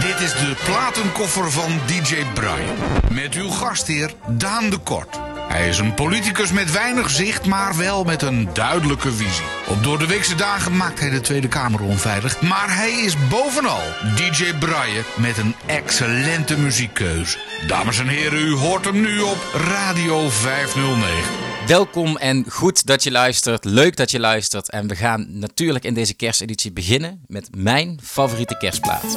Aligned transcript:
Dit 0.00 0.20
is 0.20 0.32
de 0.32 0.56
platenkoffer 0.64 1.50
van 1.50 1.80
DJ 1.86 2.24
Brian. 2.34 2.76
Met 3.12 3.34
uw 3.34 3.50
gastheer 3.50 4.14
Daan 4.28 4.70
de 4.70 4.78
Kort. 4.78 5.20
Hij 5.48 5.68
is 5.68 5.78
een 5.78 5.94
politicus 5.94 6.52
met 6.52 6.72
weinig 6.72 7.10
zicht, 7.10 7.46
maar 7.46 7.76
wel 7.76 8.04
met 8.04 8.22
een 8.22 8.48
duidelijke 8.52 9.12
visie. 9.12 9.44
Op 9.66 9.82
door 9.82 9.98
de 9.98 10.06
weekse 10.06 10.34
dagen 10.34 10.76
maakt 10.76 11.00
hij 11.00 11.10
de 11.10 11.20
Tweede 11.20 11.48
Kamer 11.48 11.82
onveilig. 11.82 12.40
Maar 12.40 12.76
hij 12.76 12.90
is 12.90 13.28
bovenal 13.28 13.82
DJ 14.16 14.54
Brian 14.58 15.04
met 15.16 15.38
een 15.38 15.54
excellente 15.66 16.58
muziekkeuze. 16.58 17.38
Dames 17.66 17.98
en 17.98 18.08
heren, 18.08 18.38
u 18.38 18.52
hoort 18.52 18.84
hem 18.84 19.00
nu 19.00 19.20
op 19.20 19.38
Radio 19.54 20.28
509. 20.28 21.46
Welkom 21.66 22.16
en 22.16 22.44
goed 22.48 22.86
dat 22.86 23.02
je 23.02 23.10
luistert. 23.10 23.64
Leuk 23.64 23.96
dat 23.96 24.10
je 24.10 24.20
luistert. 24.20 24.70
En 24.70 24.88
we 24.88 24.96
gaan 24.96 25.26
natuurlijk 25.28 25.84
in 25.84 25.94
deze 25.94 26.14
kersteditie 26.14 26.72
beginnen 26.72 27.24
met 27.26 27.48
mijn 27.56 27.98
favoriete 28.02 28.56
kerstplaat. 28.56 29.14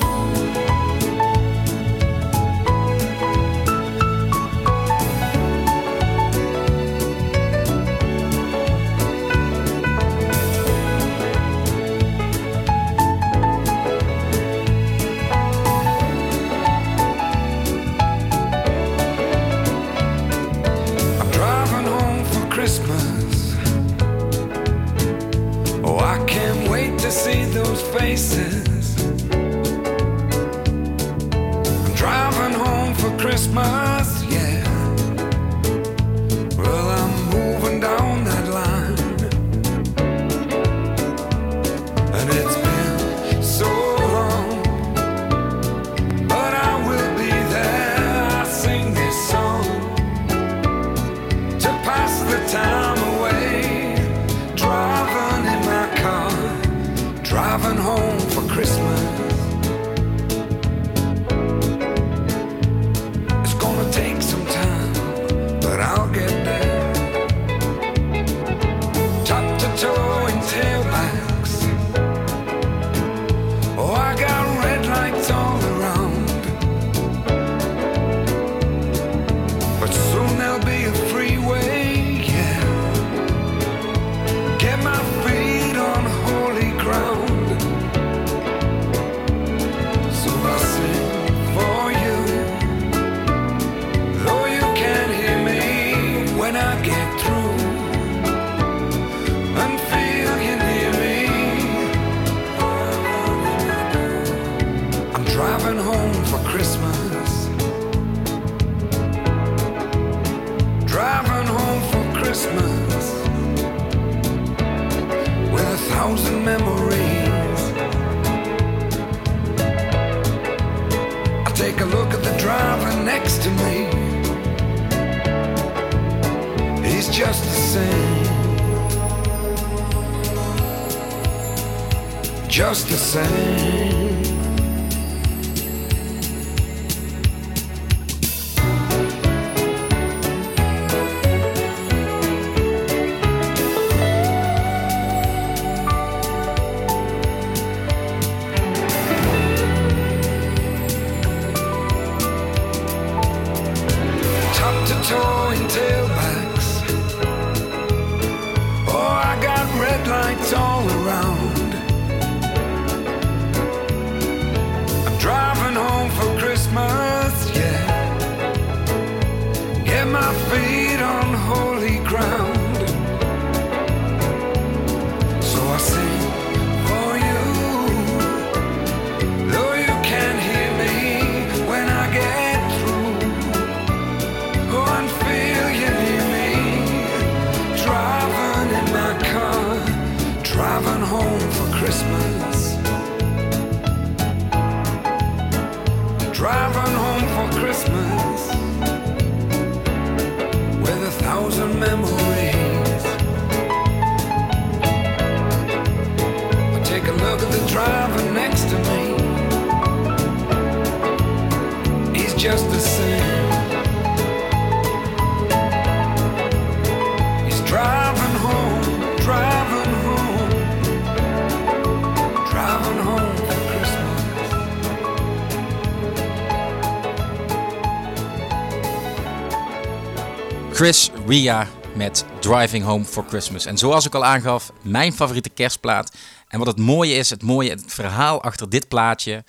Ria 231.30 231.68
met 231.96 232.26
Driving 232.40 232.84
Home 232.84 233.06
for 233.06 233.26
Christmas. 233.28 233.66
En 233.66 233.78
zoals 233.78 234.06
ik 234.06 234.16
al 234.16 234.26
aangaf, 234.26 234.72
mijn 234.82 235.14
favoriete 235.14 235.50
kerstplaat. 235.50 236.18
En 236.48 236.60
wat 236.60 236.68
het 236.68 236.78
mooie 236.78 237.14
is, 237.14 237.30
het 237.30 237.44
mooie, 237.44 237.70
het 237.70 237.84
verhaal 237.88 238.42
achter 238.42 238.70
dit 238.70 238.88
plaatje. 238.88 239.44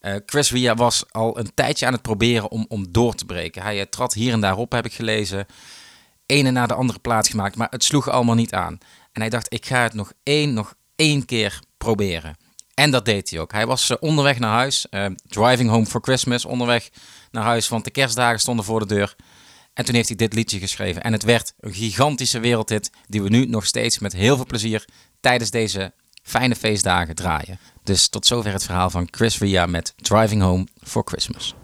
eh, 0.00 0.14
Chris 0.26 0.50
Ria 0.50 0.74
was 0.74 1.04
al 1.10 1.38
een 1.38 1.50
tijdje 1.54 1.86
aan 1.86 1.92
het 1.92 2.02
proberen 2.02 2.50
om, 2.50 2.66
om 2.68 2.86
door 2.92 3.14
te 3.14 3.24
breken. 3.24 3.62
Hij 3.62 3.80
eh, 3.80 3.86
trad 3.86 4.14
hier 4.14 4.32
en 4.32 4.40
daar 4.40 4.56
op, 4.56 4.72
heb 4.72 4.84
ik 4.84 4.92
gelezen. 4.92 5.46
Ene 6.26 6.50
na 6.50 6.66
de 6.66 6.74
andere 6.74 6.98
plaats 6.98 7.28
gemaakt, 7.28 7.56
maar 7.56 7.68
het 7.70 7.84
sloeg 7.84 8.08
allemaal 8.08 8.34
niet 8.34 8.54
aan. 8.54 8.78
En 9.12 9.20
hij 9.20 9.30
dacht, 9.30 9.52
ik 9.52 9.66
ga 9.66 9.82
het 9.82 9.94
nog 9.94 10.12
één, 10.22 10.52
nog 10.52 10.74
één 10.96 11.24
keer 11.24 11.60
proberen. 11.78 12.36
En 12.74 12.90
dat 12.90 13.04
deed 13.04 13.30
hij 13.30 13.40
ook. 13.40 13.52
Hij 13.52 13.66
was 13.66 13.90
eh, 13.90 13.96
onderweg 14.00 14.38
naar 14.38 14.56
huis, 14.56 14.86
driving 15.26 15.70
home 15.70 15.86
for 15.86 16.00
Christmas, 16.00 16.44
onderweg 16.44 16.90
naar 17.30 17.44
huis, 17.44 17.68
want 17.68 17.84
de 17.84 17.90
kerstdagen 17.90 18.40
stonden 18.40 18.64
voor 18.64 18.80
de 18.80 18.94
deur. 18.94 19.16
En 19.78 19.84
toen 19.84 19.94
heeft 19.94 20.08
hij 20.08 20.16
dit 20.16 20.34
liedje 20.34 20.58
geschreven. 20.58 21.02
En 21.02 21.12
het 21.12 21.22
werd 21.22 21.52
een 21.60 21.72
gigantische 21.72 22.40
wereldhit 22.40 22.90
die 23.06 23.22
we 23.22 23.28
nu 23.28 23.46
nog 23.46 23.66
steeds 23.66 23.98
met 23.98 24.12
heel 24.12 24.36
veel 24.36 24.46
plezier 24.46 24.84
tijdens 25.20 25.50
deze 25.50 25.92
fijne 26.22 26.54
feestdagen 26.54 27.14
draaien. 27.14 27.58
Dus 27.82 28.08
tot 28.08 28.26
zover 28.26 28.52
het 28.52 28.64
verhaal 28.64 28.90
van 28.90 29.08
Chris 29.10 29.38
Ria 29.38 29.66
met 29.66 29.94
Driving 29.96 30.42
Home 30.42 30.66
for 30.82 31.02
Christmas. 31.04 31.54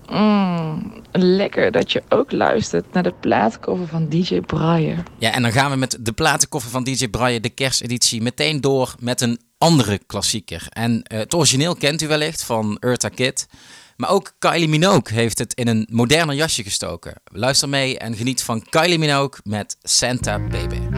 Lekker 1.13 1.73
dat 1.73 1.93
je 1.93 2.03
ook 2.09 2.33
luistert 2.33 2.93
naar 2.93 3.03
de 3.03 3.15
plaatcover 3.21 3.89
van 3.89 4.09
DJ 4.09 4.41
Brian. 4.41 5.05
Ja, 5.19 5.33
en 5.33 5.43
dan 5.43 5.53
gaan 5.53 5.71
we 5.71 5.77
met 5.77 5.99
de 6.01 6.13
platenkoffer 6.13 6.71
van 6.71 6.85
DJ 6.85 7.09
Brian, 7.09 7.43
de 7.43 7.51
kersteditie, 7.51 8.23
meteen 8.23 8.61
door 8.61 8.95
met 8.99 9.21
een 9.21 9.41
andere 9.59 9.99
klassieker. 10.07 10.67
En 10.69 11.03
eh, 11.03 11.19
het 11.19 11.35
origineel 11.35 11.75
kent 11.75 12.03
u 12.03 12.09
wellicht 12.09 12.45
van 12.45 12.77
Eartha 12.81 13.09
Kitt. 13.09 13.47
Maar 13.97 14.11
ook 14.11 14.33
Kylie 14.39 14.69
Minogue 14.69 15.15
heeft 15.15 15.39
het 15.39 15.55
in 15.55 15.69
een 15.69 15.87
moderner 15.91 16.35
jasje 16.35 16.63
gestoken. 16.63 17.15
Luister 17.25 17.69
mee 17.69 17.99
en 17.99 18.17
geniet 18.17 18.43
van 18.43 18.63
Kylie 18.69 18.99
Minogue 18.99 19.41
met 19.43 19.77
Santa 19.83 20.39
Baby. 20.39 20.94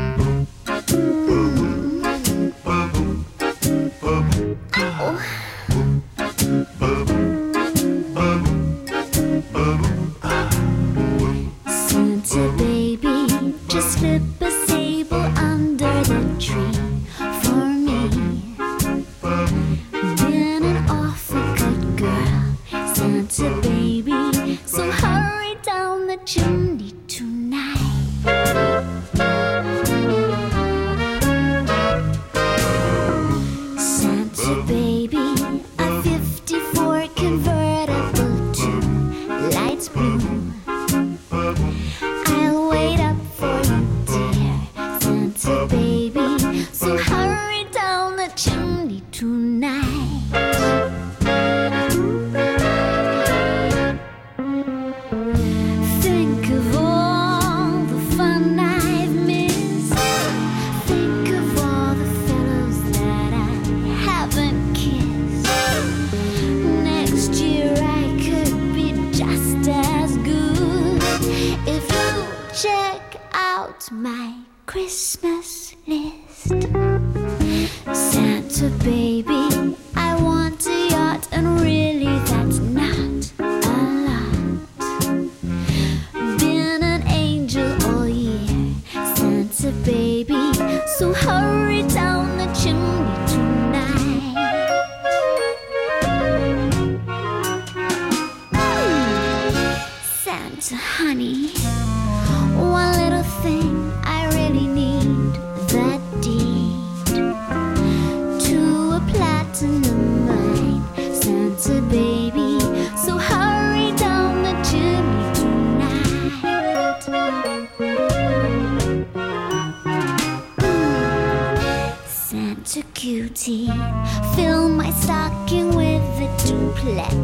Claire. 126.86 127.15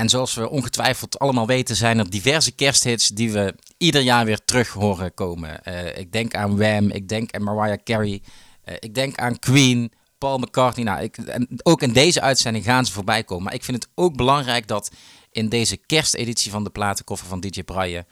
En 0.00 0.08
zoals 0.08 0.34
we 0.34 0.50
ongetwijfeld 0.50 1.18
allemaal 1.18 1.46
weten, 1.46 1.76
zijn 1.76 1.98
er 1.98 2.10
diverse 2.10 2.52
kersthits 2.52 3.08
die 3.08 3.32
we 3.32 3.54
ieder 3.76 4.00
jaar 4.00 4.24
weer 4.24 4.44
terug 4.44 4.68
horen 4.68 5.14
komen. 5.14 5.64
Eh, 5.64 5.98
ik 5.98 6.12
denk 6.12 6.34
aan 6.34 6.56
Wham, 6.56 6.90
ik 6.90 7.08
denk 7.08 7.34
aan 7.34 7.42
Mariah 7.42 7.82
Carey, 7.84 8.22
eh, 8.64 8.74
ik 8.78 8.94
denk 8.94 9.16
aan 9.16 9.38
Queen, 9.38 9.92
Paul 10.18 10.38
McCartney. 10.38 10.84
Nou, 10.84 11.02
ik, 11.02 11.18
ook 11.62 11.82
in 11.82 11.92
deze 11.92 12.20
uitzending 12.20 12.64
gaan 12.64 12.86
ze 12.86 12.92
voorbij 12.92 13.24
komen. 13.24 13.44
Maar 13.44 13.54
ik 13.54 13.64
vind 13.64 13.82
het 13.82 13.92
ook 13.94 14.16
belangrijk 14.16 14.66
dat 14.66 14.90
in 15.30 15.48
deze 15.48 15.76
kersteditie 15.76 16.50
van 16.50 16.64
de 16.64 16.70
platenkoffer 16.70 17.28
van 17.28 17.40
DJ 17.40 17.62
Brian 17.62 18.04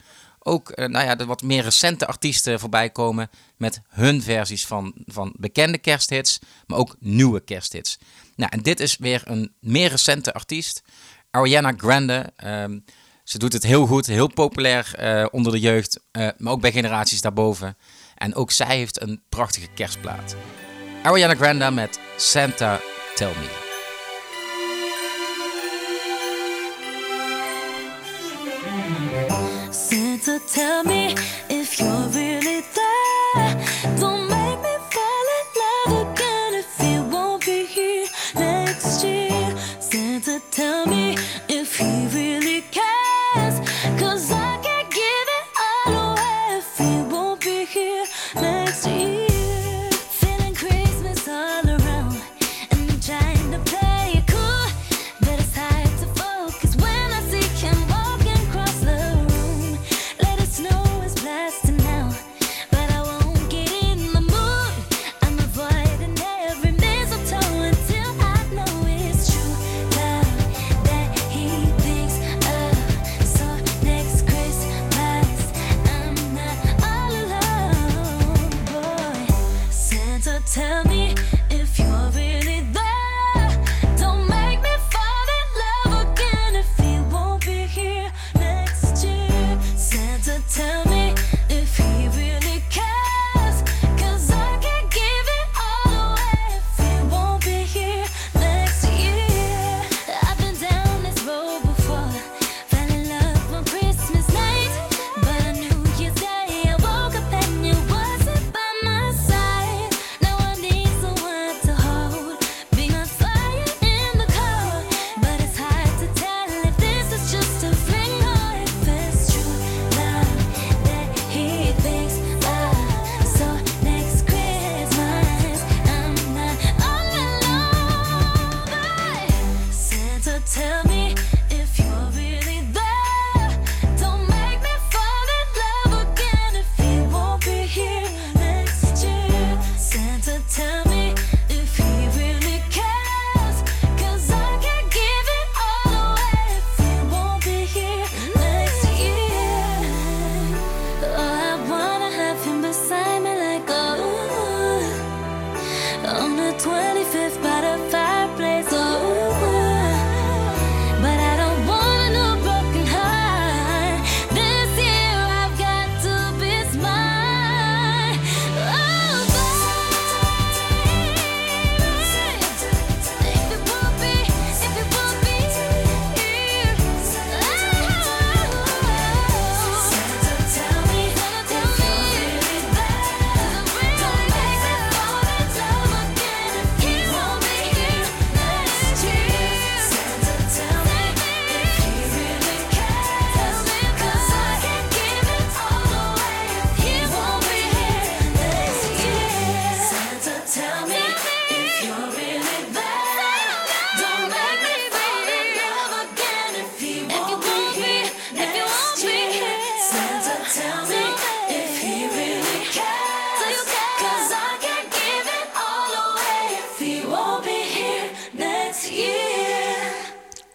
ook 0.47 0.69
eh, 0.69 0.87
nou 0.87 1.05
ja, 1.05 1.15
de 1.15 1.25
wat 1.25 1.41
meer 1.41 1.63
recente 1.63 2.07
artiesten 2.07 2.59
voorbij 2.59 2.89
komen 2.89 3.29
met 3.57 3.81
hun 3.87 4.21
versies 4.21 4.65
van, 4.65 4.93
van 5.05 5.33
bekende 5.37 5.77
kersthits, 5.77 6.39
maar 6.67 6.77
ook 6.77 6.95
nieuwe 6.99 7.39
kersthits. 7.39 7.97
Nou, 8.35 8.51
en 8.51 8.61
dit 8.61 8.79
is 8.79 8.97
weer 8.97 9.21
een 9.25 9.53
meer 9.59 9.89
recente 9.89 10.33
artiest, 10.33 10.83
Ariana 11.35 11.73
Grande. 11.77 12.31
Ehm, 12.35 12.79
ze 13.23 13.37
doet 13.37 13.53
het 13.53 13.63
heel 13.63 13.85
goed, 13.85 14.05
heel 14.05 14.27
populair 14.27 14.93
eh, 14.97 15.25
onder 15.31 15.51
de 15.51 15.59
jeugd, 15.59 15.99
eh, 16.11 16.27
maar 16.37 16.53
ook 16.53 16.61
bij 16.61 16.71
generaties 16.71 17.21
daarboven. 17.21 17.77
En 18.15 18.35
ook 18.35 18.51
zij 18.51 18.77
heeft 18.77 19.01
een 19.01 19.21
prachtige 19.29 19.67
kerstplaat. 19.75 20.35
Ariana 21.03 21.35
Grande 21.35 21.71
met 21.71 21.99
Santa 22.17 22.79
Tell 23.15 23.27
Me. 23.27 23.63
Tell 30.53 30.83
me 30.83 31.13
if 31.49 31.79
you're 31.79 32.24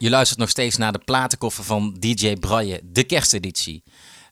Je 0.03 0.11
luistert 0.11 0.39
nog 0.39 0.49
steeds 0.49 0.77
naar 0.77 0.93
de 0.93 0.99
platenkoffer 0.99 1.65
van 1.65 1.97
DJ 1.99 2.37
Braille, 2.37 2.81
de 2.85 3.05
kersteditie. 3.05 3.83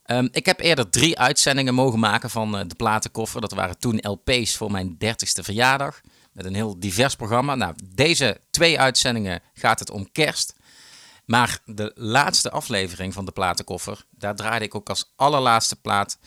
Ehm, 0.02 0.28
ik 0.32 0.46
heb 0.46 0.60
eerder 0.60 0.90
drie 0.90 1.18
uitzendingen 1.18 1.74
mogen 1.74 1.98
maken 1.98 2.30
van 2.30 2.58
eh, 2.58 2.64
de 2.66 2.74
platenkoffer. 2.74 3.40
Dat 3.40 3.52
waren 3.52 3.78
toen 3.78 3.98
LP's 4.00 4.56
voor 4.56 4.70
mijn 4.70 4.96
30ste 4.98 5.42
verjaardag. 5.42 6.00
Met 6.32 6.44
een 6.44 6.54
heel 6.54 6.80
divers 6.80 7.14
programma. 7.14 7.54
Nou, 7.54 7.74
deze 7.94 8.40
twee 8.50 8.80
uitzendingen 8.80 9.40
gaat 9.54 9.78
het 9.78 9.90
om 9.90 10.12
kerst. 10.12 10.54
Maar 11.24 11.58
de 11.64 11.92
laatste 11.94 12.50
aflevering 12.50 13.14
van 13.14 13.24
de 13.24 13.32
platenkoffer, 13.32 14.04
daar 14.10 14.36
draaide 14.36 14.64
ik 14.64 14.74
ook 14.74 14.88
als 14.88 15.12
allerlaatste 15.16 15.76
plaat 15.76 16.18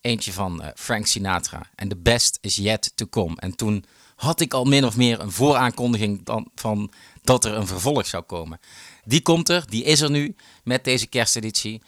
eentje 0.00 0.32
van 0.32 0.62
eh, 0.62 0.68
Frank 0.74 1.06
Sinatra. 1.06 1.70
En 1.74 1.88
The 1.88 1.96
Best 1.96 2.38
Is 2.40 2.56
Yet 2.56 2.92
To 2.94 3.06
Come. 3.06 3.36
En 3.36 3.56
toen 3.56 3.84
had 4.16 4.40
ik 4.40 4.54
al 4.54 4.64
min 4.64 4.84
of 4.84 4.96
meer 4.96 5.20
een 5.20 5.32
vooraankondiging 5.32 6.24
dan, 6.24 6.50
van 6.54 6.90
dat 7.28 7.44
er 7.44 7.54
een 7.54 7.66
vervolg 7.66 8.06
zou 8.06 8.22
komen. 8.22 8.60
Die 9.04 9.22
komt 9.22 9.48
er, 9.48 9.64
die 9.68 9.84
is 9.84 10.00
er 10.00 10.10
nu 10.10 10.36
met 10.64 10.84
deze 10.84 11.06
kersteditie. 11.06 11.82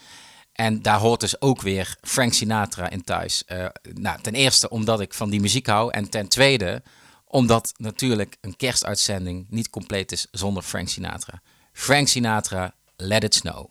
En 0.53 0.81
daar 0.81 0.99
hoort 0.99 1.19
dus 1.19 1.41
ook 1.41 1.61
weer 1.61 1.95
Frank 2.01 2.33
Sinatra 2.33 2.89
in 2.89 3.03
thuis. 3.03 3.45
Eh, 3.45 3.65
nou, 3.93 4.21
ten 4.21 4.33
eerste 4.33 4.69
omdat 4.69 4.99
ik 4.99 5.13
van 5.13 5.29
die 5.29 5.41
muziek 5.41 5.67
hou. 5.67 5.91
En 5.91 6.09
ten 6.09 6.27
tweede 6.27 6.83
omdat 7.25 7.73
natuurlijk 7.77 8.37
een 8.41 8.55
kerstuitzending 8.55 9.45
niet 9.49 9.69
compleet 9.69 10.11
is 10.11 10.27
zonder 10.31 10.63
Frank 10.63 10.89
Sinatra. 10.89 11.41
Frank 11.73 12.07
Sinatra, 12.07 12.73
Let 12.95 13.23
It 13.23 13.35
Snow. 13.35 13.69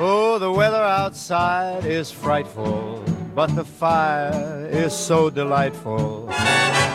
Oh, 0.00 0.38
the 0.38 0.50
weather 0.56 0.82
outside 0.82 1.98
is 1.98 2.10
frightful, 2.10 3.02
but 3.34 3.54
the 3.54 3.64
fire 3.64 4.68
is 4.70 4.92
so 4.94 5.30
delightful. 5.30 6.30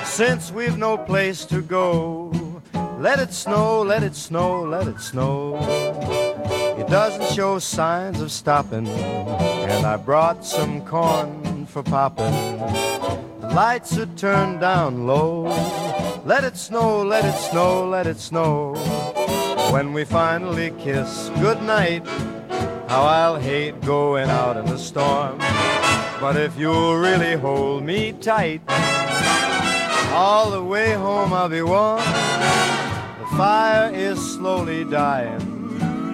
Since 0.05 0.51
we've 0.51 0.77
no 0.77 0.97
place 0.97 1.45
to 1.45 1.61
go, 1.61 2.31
let 2.99 3.19
it 3.19 3.33
snow, 3.33 3.81
let 3.81 4.03
it 4.03 4.15
snow, 4.15 4.61
let 4.61 4.87
it 4.87 4.99
snow. 4.99 5.57
It 6.77 6.87
doesn't 6.87 7.35
show 7.35 7.59
signs 7.59 8.21
of 8.21 8.31
stopping, 8.31 8.87
and 8.87 9.85
I 9.85 9.97
brought 9.97 10.45
some 10.45 10.85
corn 10.85 11.65
for 11.65 11.83
popping. 11.83 12.33
The 13.41 13.51
lights 13.53 13.97
are 13.97 14.05
turned 14.17 14.61
down 14.61 15.07
low. 15.07 15.43
Let 16.25 16.43
it 16.43 16.57
snow, 16.57 17.03
let 17.03 17.25
it 17.25 17.37
snow, 17.37 17.87
let 17.87 18.05
it 18.05 18.19
snow. 18.19 18.73
When 19.71 19.93
we 19.93 20.05
finally 20.05 20.71
kiss 20.79 21.29
goodnight, 21.39 22.07
how 22.87 23.03
I'll 23.03 23.39
hate 23.39 23.81
going 23.81 24.29
out 24.29 24.55
in 24.57 24.65
the 24.65 24.77
storm. 24.77 25.39
But 26.19 26.35
if 26.35 26.57
you'll 26.57 26.97
really 26.97 27.35
hold 27.35 27.83
me 27.83 28.11
tight, 28.11 28.61
all 30.13 30.49
the 30.49 30.63
way 30.63 30.93
home 30.93 31.31
I'll 31.31 31.47
be 31.47 31.61
warm. 31.61 31.99
The 31.99 33.37
fire 33.37 33.91
is 33.93 34.19
slowly 34.33 34.83
dying, 34.83 35.39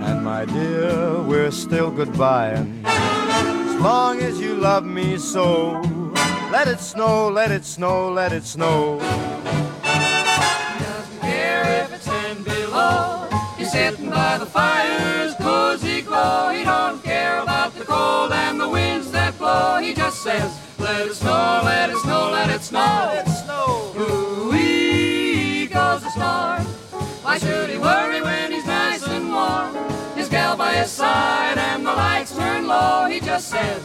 and 0.03 0.23
my 0.25 0.43
dear, 0.43 1.21
we're 1.21 1.51
still 1.51 1.89
goodbying. 1.89 2.83
As 2.85 3.81
long 3.81 4.19
as 4.19 4.41
you 4.41 4.55
love 4.55 4.85
me 4.85 5.17
so, 5.17 5.81
let 6.51 6.67
it 6.67 6.81
snow, 6.81 7.29
let 7.29 7.51
it 7.51 7.63
snow, 7.63 8.11
let 8.11 8.33
it 8.33 8.43
snow. 8.43 8.99
Says, 20.39 20.59
let 20.79 21.07
it 21.07 21.13
snow, 21.13 21.61
let 21.63 21.89
it 21.89 21.97
snow, 21.97 22.31
let 22.31 22.49
it 22.49 22.61
snow. 22.61 22.79
Let 22.79 23.27
it 23.27 23.31
snow. 23.31 23.93
Ooh-wee 23.97 25.67
goes 25.67 26.01
the 26.01 26.09
star. 26.09 26.59
Why 27.23 27.37
should 27.37 27.69
he 27.69 27.77
worry 27.77 28.21
when 28.21 28.51
he's 28.51 28.65
nice 28.65 29.05
and 29.07 29.31
warm? 29.31 29.75
His 30.15 30.29
gal 30.29 30.57
by 30.57 30.73
his 30.73 30.89
side 30.91 31.57
and 31.57 31.85
the 31.85 31.91
lights 31.91 32.35
turn 32.35 32.67
low. 32.67 33.05
He 33.09 33.19
just 33.19 33.49
says, 33.49 33.83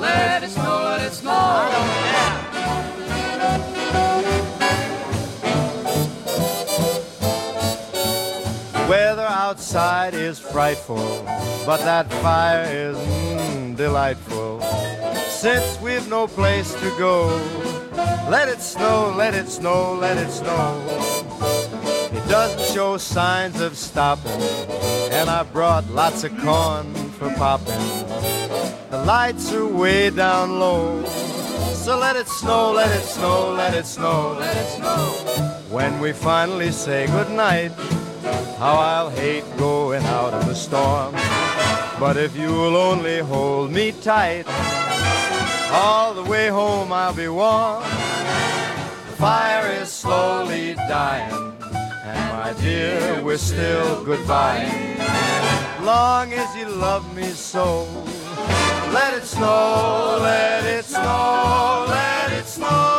let 0.00 0.42
it 0.42 0.50
snow, 0.50 0.82
let 0.84 1.02
it 1.02 1.12
snow. 1.12 1.30
I 1.30 1.70
don't 1.74 1.88
care. 2.02 2.38
Weather 8.88 9.22
outside 9.22 10.14
is 10.14 10.38
frightful, 10.38 11.24
but 11.64 11.78
that 11.78 12.12
fire 12.20 12.64
is 12.64 12.96
mm, 12.96 13.76
delightful. 13.76 14.60
Since 15.42 15.80
we've 15.80 16.08
no 16.08 16.28
place 16.28 16.72
to 16.72 16.88
go, 16.96 17.26
let 18.30 18.48
it 18.48 18.60
snow, 18.60 19.12
let 19.16 19.34
it 19.34 19.48
snow, 19.48 19.92
let 19.94 20.16
it 20.16 20.30
snow. 20.30 20.80
It 22.12 22.24
doesn't 22.28 22.72
show 22.72 22.96
signs 22.96 23.60
of 23.60 23.76
stopping, 23.76 24.40
and 25.10 25.28
I 25.28 25.42
brought 25.42 25.90
lots 25.90 26.22
of 26.22 26.30
corn 26.38 26.94
for 27.18 27.28
popping. 27.34 27.74
The 28.90 29.02
lights 29.04 29.52
are 29.52 29.66
way 29.66 30.10
down 30.10 30.60
low, 30.60 31.04
so 31.74 31.98
let 31.98 32.14
it 32.14 32.28
snow, 32.28 32.70
let 32.70 32.96
it 32.96 33.02
snow, 33.02 33.50
let 33.50 33.74
it 33.74 33.86
snow, 33.86 34.36
let 34.38 34.56
it 34.56 34.68
snow. 34.76 35.06
When 35.70 35.98
we 35.98 36.12
finally 36.12 36.70
say 36.70 37.08
goodnight, 37.08 37.72
how 38.60 38.76
I'll 38.76 39.10
hate 39.10 39.42
going 39.56 40.04
out 40.04 40.40
in 40.40 40.46
the 40.46 40.54
storm. 40.54 41.16
But 41.98 42.16
if 42.16 42.36
you'll 42.36 42.76
only 42.76 43.18
hold 43.18 43.72
me 43.72 43.90
tight, 43.90 44.46
all 45.72 46.14
the 46.14 46.22
way 46.22 46.48
home 46.48 46.92
I'll 46.92 47.14
be 47.14 47.28
warm. 47.28 47.82
The 49.08 49.16
fire 49.16 49.82
is 49.82 49.90
slowly 49.90 50.74
dying, 50.74 51.52
and 52.04 52.22
my 52.32 52.52
dear, 52.60 53.22
we're 53.24 53.38
still 53.38 54.04
goodbye. 54.04 54.68
Long 55.82 56.32
as 56.32 56.54
you 56.56 56.68
love 56.68 57.04
me 57.14 57.32
so, 57.32 57.86
let 58.92 59.14
it 59.14 59.26
snow, 59.26 60.18
let 60.20 60.64
it 60.64 60.84
snow, 60.84 61.86
let 61.88 62.32
it 62.38 62.48
snow. 62.48 62.92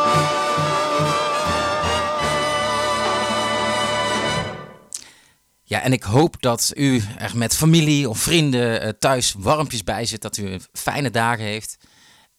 Ja, 5.66 5.80
en 5.80 5.92
ik 5.92 6.02
hoop 6.02 6.36
dat 6.40 6.72
u 6.74 7.02
er 7.18 7.36
met 7.36 7.56
familie 7.56 8.08
of 8.08 8.18
vrienden 8.18 8.80
eh, 8.80 8.88
thuis 8.98 9.34
warmpjes 9.38 9.84
bij 9.84 10.04
zit. 10.04 10.22
Dat 10.22 10.36
u 10.36 10.58
fijne 10.72 11.10
dagen 11.10 11.44
heeft. 11.44 11.76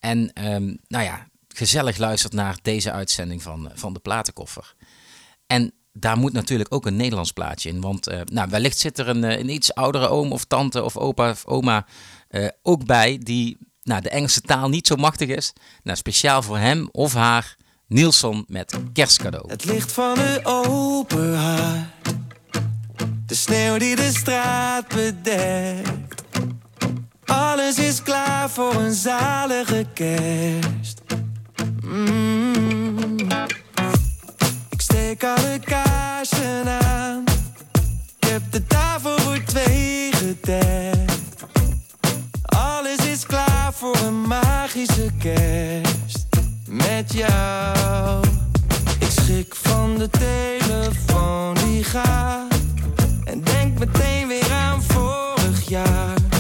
En 0.06 0.34
ehm, 0.34 0.74
nou 0.88 1.04
ja, 1.04 1.28
gezellig 1.48 1.98
luistert 1.98 2.34
naar 2.34 2.58
deze 2.62 2.92
uitzending 2.92 3.42
van, 3.42 3.70
eh, 3.70 3.78
van 3.78 3.94
de 3.94 4.00
Platenkoffer. 4.00 4.76
En 5.48 5.72
daar 5.94 6.18
moet 6.18 6.34
natuurlijk 6.34 6.74
ook 6.74 6.86
een 6.86 6.96
Nederlands 6.96 7.32
plaatje 7.32 7.70
in. 7.70 7.82
Want 7.82 8.10
uh, 8.10 8.22
nou, 8.26 8.50
wellicht 8.50 8.78
zit 8.78 9.00
er 9.00 9.08
een, 9.08 9.24
eh, 9.24 9.40
een 9.40 9.50
iets 9.50 9.74
oudere 9.74 10.08
oom 10.08 10.32
of 10.32 10.46
tante 10.46 10.84
of 10.84 10.98
opa 10.98 11.30
of 11.30 11.46
oma 11.46 11.86
ook 12.62 12.86
bij... 12.86 13.18
die 13.18 13.58
nou, 13.84 14.02
de 14.02 14.10
Engelse 14.10 14.42
taal 14.42 14.70
niet 14.70 14.88
zo 14.88 14.96
machtig 14.96 15.30
is. 15.30 15.54
Nou, 15.84 15.98
speciaal 15.98 16.42
voor 16.42 16.58
hem 16.58 16.90
of 16.92 17.14
haar 17.14 17.56
Nielsen 17.88 18.46
met 18.48 18.80
kerstcadeau. 18.94 19.50
Het 19.50 19.66
licht 19.66 19.92
van 19.92 20.20
een 20.20 20.46
open 20.46 21.36
hart. 21.38 21.88
De 23.26 23.36
sneeuw 23.36 23.78
die 23.78 23.96
de 23.96 24.12
straat 24.14 24.88
bedekt. 24.88 26.25
Alles 27.26 27.78
is 27.80 28.02
klaar 28.02 28.50
voor 28.50 28.76
een 28.76 28.94
zalige 28.94 29.86
kerst. 29.94 31.02
Mm. 31.84 33.18
Ik 34.70 34.82
steek 34.82 35.24
alle 35.24 35.60
kaarsen 35.64 36.68
aan. 36.68 37.24
Ik 38.20 38.28
heb 38.28 38.42
de 38.52 38.68
tafel 38.68 39.20
voor 39.20 39.44
twee 39.44 40.10
gedekt. 40.14 41.44
Alles 42.42 43.06
is 43.06 43.26
klaar 43.26 43.74
voor 43.74 43.98
een 44.06 44.22
magische 44.22 45.10
kerst. 45.20 46.26
Met 46.68 47.14
jou. 47.14 48.26
Ik 49.00 49.10
schrik 49.10 49.56
van 49.56 49.98
de 49.98 50.10
telefoon 50.10 51.54
die 51.54 51.84
gaat. 51.84 52.54
En 53.24 53.44
denk 53.44 53.80
meteen 53.80 54.28
weer 54.28 54.52
aan 54.52 54.84
vorig 54.84 55.68
jaar. 55.68 56.35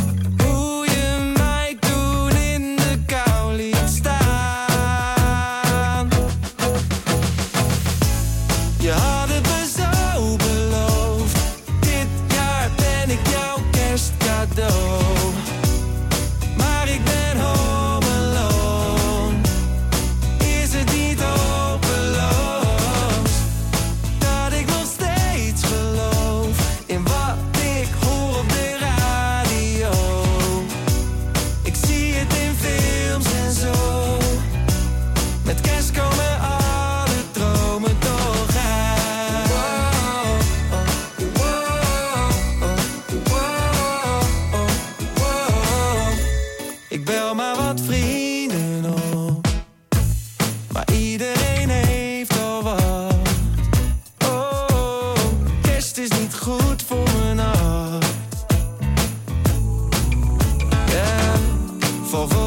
for 62.16 62.45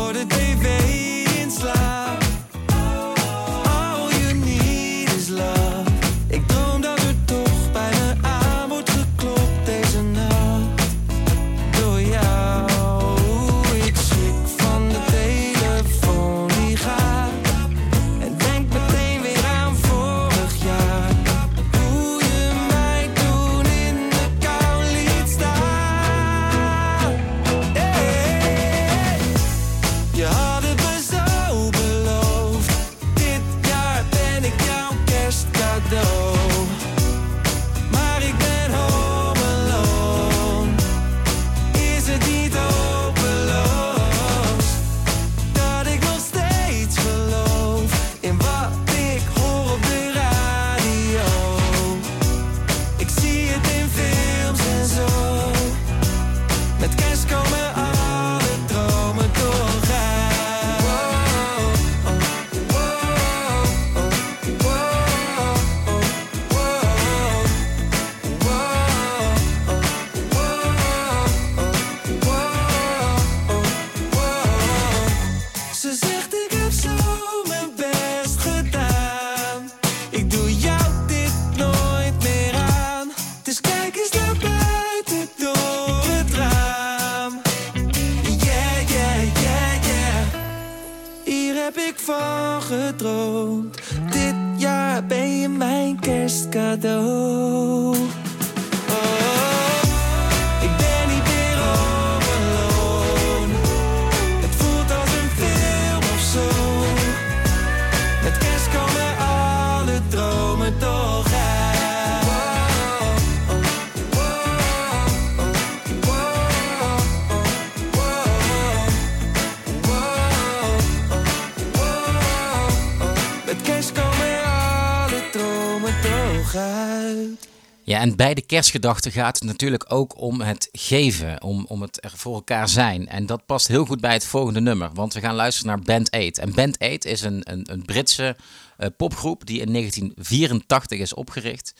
Ja, 127.88 128.00
en 128.00 128.16
bij 128.16 128.34
de 128.34 128.42
kerstgedachte 128.42 129.10
gaat 129.10 129.38
het 129.38 129.44
natuurlijk 129.44 129.84
ook 129.92 130.20
om 130.20 130.40
het 130.40 130.68
geven, 130.72 131.42
om, 131.42 131.64
om 131.68 131.82
het 131.82 132.04
er 132.04 132.12
voor 132.14 132.34
elkaar 132.34 132.68
zijn. 132.68 133.08
En 133.08 133.26
dat 133.26 133.46
past 133.46 133.68
heel 133.68 133.84
goed 133.84 134.00
bij 134.00 134.12
het 134.12 134.24
volgende 134.24 134.60
nummer, 134.60 134.90
want 134.94 135.14
we 135.14 135.20
gaan 135.20 135.34
luisteren 135.34 135.70
naar 135.70 135.84
Band 135.84 136.10
8. 136.10 136.38
En 136.38 136.54
Band 136.54 136.78
8 136.78 137.04
is 137.04 137.20
een, 137.20 137.40
een, 137.52 137.72
een 137.72 137.84
Britse 137.84 138.36
eh, 138.76 138.88
popgroep 138.96 139.46
die 139.46 139.60
in 139.60 139.72
1984 139.72 140.98
is 140.98 141.14
opgericht. 141.14 141.74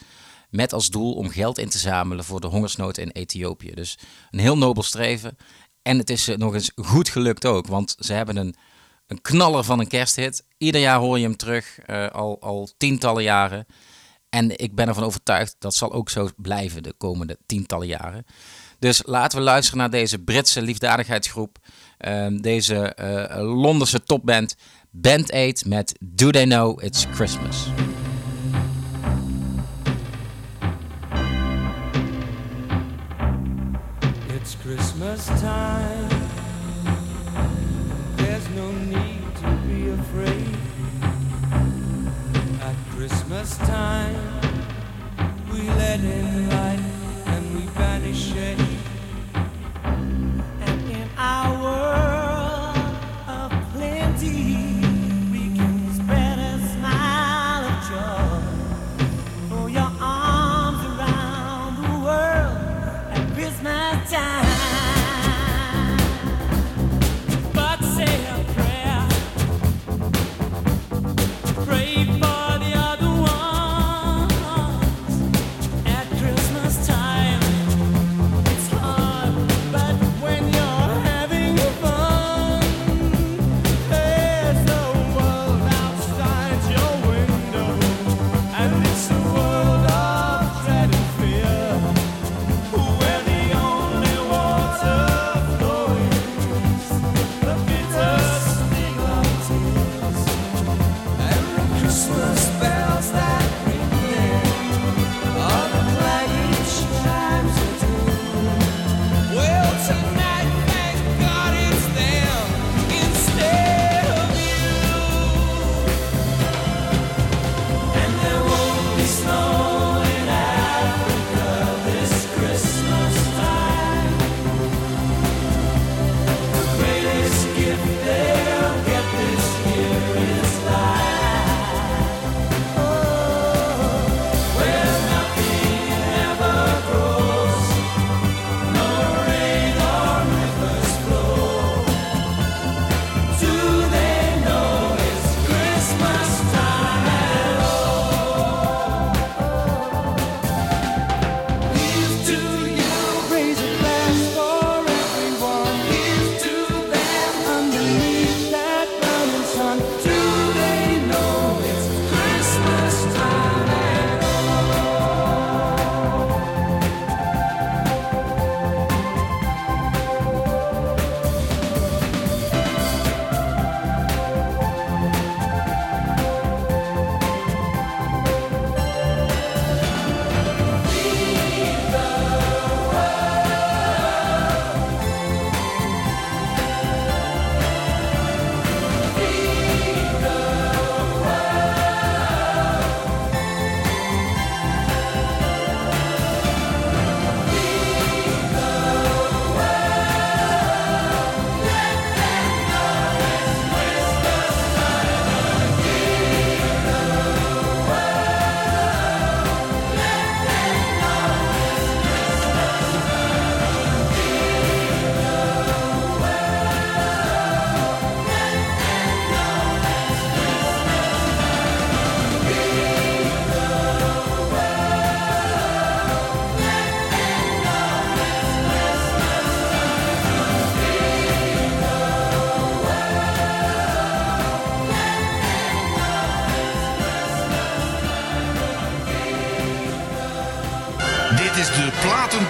Met 0.50 0.72
als 0.72 0.90
doel 0.90 1.14
om 1.14 1.30
geld 1.30 1.58
in 1.58 1.68
te 1.68 1.78
zamelen 1.78 2.24
voor 2.24 2.40
de 2.40 2.46
hongersnood 2.46 2.98
in 2.98 3.10
Ethiopië. 3.10 3.74
Dus 3.74 3.98
een 4.30 4.38
heel 4.38 4.58
nobel 4.58 4.82
streven. 4.82 5.36
En 5.82 5.98
het 5.98 6.10
is 6.10 6.24
ze 6.24 6.36
nog 6.36 6.54
eens 6.54 6.70
goed 6.74 7.08
gelukt 7.08 7.46
ook, 7.46 7.66
want 7.66 7.96
ze 7.98 8.12
hebben 8.12 8.36
een, 8.36 8.54
een 9.06 9.20
knaller 9.20 9.64
van 9.64 9.78
een 9.78 9.88
kersthit. 9.88 10.44
Ieder 10.58 10.80
jaar 10.80 10.98
hoor 10.98 11.18
je 11.18 11.24
hem 11.24 11.36
terug, 11.36 11.78
eh, 11.78 12.08
al, 12.08 12.40
al 12.40 12.68
tientallen 12.76 13.22
jaren. 13.22 13.66
En 14.30 14.58
ik 14.58 14.74
ben 14.74 14.88
ervan 14.88 15.04
overtuigd 15.04 15.56
dat 15.58 15.74
zal 15.74 15.92
ook 15.92 16.10
zo 16.10 16.28
blijven 16.36 16.82
de 16.82 16.94
komende 16.98 17.38
tientallen 17.46 17.86
jaren. 17.86 18.24
Dus 18.78 19.02
laten 19.06 19.38
we 19.38 19.44
luisteren 19.44 19.78
naar 19.78 19.90
deze 19.90 20.18
Britse 20.18 20.62
liefdadigheidsgroep. 20.62 21.58
ehm, 21.98 22.36
deze 22.36 22.76
eh, 22.76 23.42
Londense 23.42 24.02
topband 24.02 24.56
Band 24.90 25.32
8 25.32 25.66
met 25.66 25.94
Do 26.00 26.30
They 26.30 26.44
Know 26.44 26.82
It's 26.84 27.06
Christmas. 27.12 27.66
It's 34.34 34.56
Christmas 34.62 35.24
time. 35.24 35.97
Time, 43.58 44.40
we 45.50 45.60
let 45.70 46.00
it 46.00 46.50
light 46.50 46.77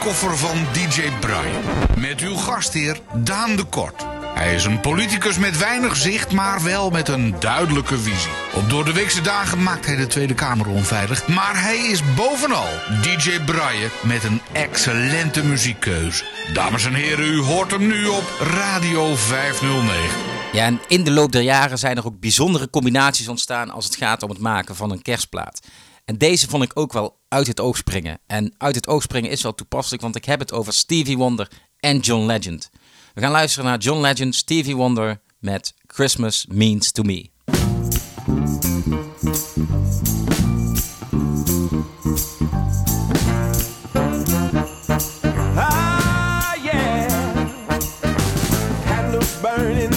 platenkoffer 0.08 0.48
van 0.48 0.66
DJ 0.72 1.10
Brian. 1.20 1.62
Met 1.98 2.20
uw 2.20 2.34
gastheer 2.34 3.00
Daan 3.14 3.56
de 3.56 3.64
Kort. 3.64 4.06
Hij 4.34 4.54
is 4.54 4.64
een 4.64 4.80
politicus 4.80 5.38
met 5.38 5.58
weinig 5.58 5.96
zicht, 5.96 6.32
maar 6.32 6.62
wel 6.62 6.90
met 6.90 7.08
een 7.08 7.34
duidelijke 7.38 7.98
visie. 7.98 8.30
Op 8.54 8.70
door 8.70 8.84
de 8.84 8.92
weekse 8.92 9.20
dagen 9.20 9.62
maakt 9.62 9.86
hij 9.86 9.96
de 9.96 10.06
Tweede 10.06 10.34
Kamer 10.34 10.68
onveilig. 10.68 11.26
Maar 11.26 11.62
hij 11.62 11.76
is 11.76 12.14
bovenal 12.14 12.68
DJ 13.02 13.40
Braille 13.44 13.88
met 14.02 14.24
een 14.24 14.40
excellente 14.52 15.44
muziekkeuze. 15.44 16.24
Dames 16.52 16.84
en 16.84 16.94
heren, 16.94 17.24
u 17.24 17.40
hoort 17.40 17.70
hem 17.70 17.86
nu 17.86 18.06
op 18.06 18.24
Radio 18.40 19.14
509. 19.16 20.38
Ja, 20.52 20.64
en 20.64 20.80
in 20.88 21.04
de 21.04 21.10
loop 21.10 21.32
der 21.32 21.42
jaren 21.42 21.78
zijn 21.78 21.96
er 21.96 22.06
ook 22.06 22.20
bijzondere 22.20 22.70
combinaties 22.70 23.28
ontstaan 23.28 23.70
als 23.70 23.84
het 23.84 23.96
gaat 23.96 24.22
om 24.22 24.30
het 24.30 24.38
maken 24.38 24.76
van 24.76 24.90
een 24.90 25.02
kerstplaat. 25.02 25.57
En 26.08 26.18
deze 26.18 26.48
vond 26.48 26.62
ik 26.62 26.70
ook 26.74 26.92
wel 26.92 27.18
uit 27.28 27.46
het 27.46 27.60
oog 27.60 27.76
springen. 27.76 28.18
En 28.26 28.54
uit 28.58 28.74
het 28.74 28.86
oog 28.86 29.02
springen 29.02 29.30
is 29.30 29.42
wel 29.42 29.54
toepasselijk, 29.54 30.02
want 30.02 30.16
ik 30.16 30.24
heb 30.24 30.38
het 30.38 30.52
over 30.52 30.72
Stevie 30.72 31.16
Wonder 31.16 31.50
en 31.80 31.98
John 31.98 32.26
Legend. 32.26 32.70
We 33.14 33.20
gaan 33.20 33.30
luisteren 33.30 33.68
naar 33.68 33.78
John 33.78 34.00
Legend, 34.00 34.34
Stevie 34.34 34.76
Wonder 34.76 35.20
met 35.38 35.74
Christmas 35.86 36.46
Means 36.48 36.90
to 36.90 37.02
Me. 37.02 37.30
Ah, 45.54 46.54
yeah. 46.62 47.08
Burning 49.42 49.87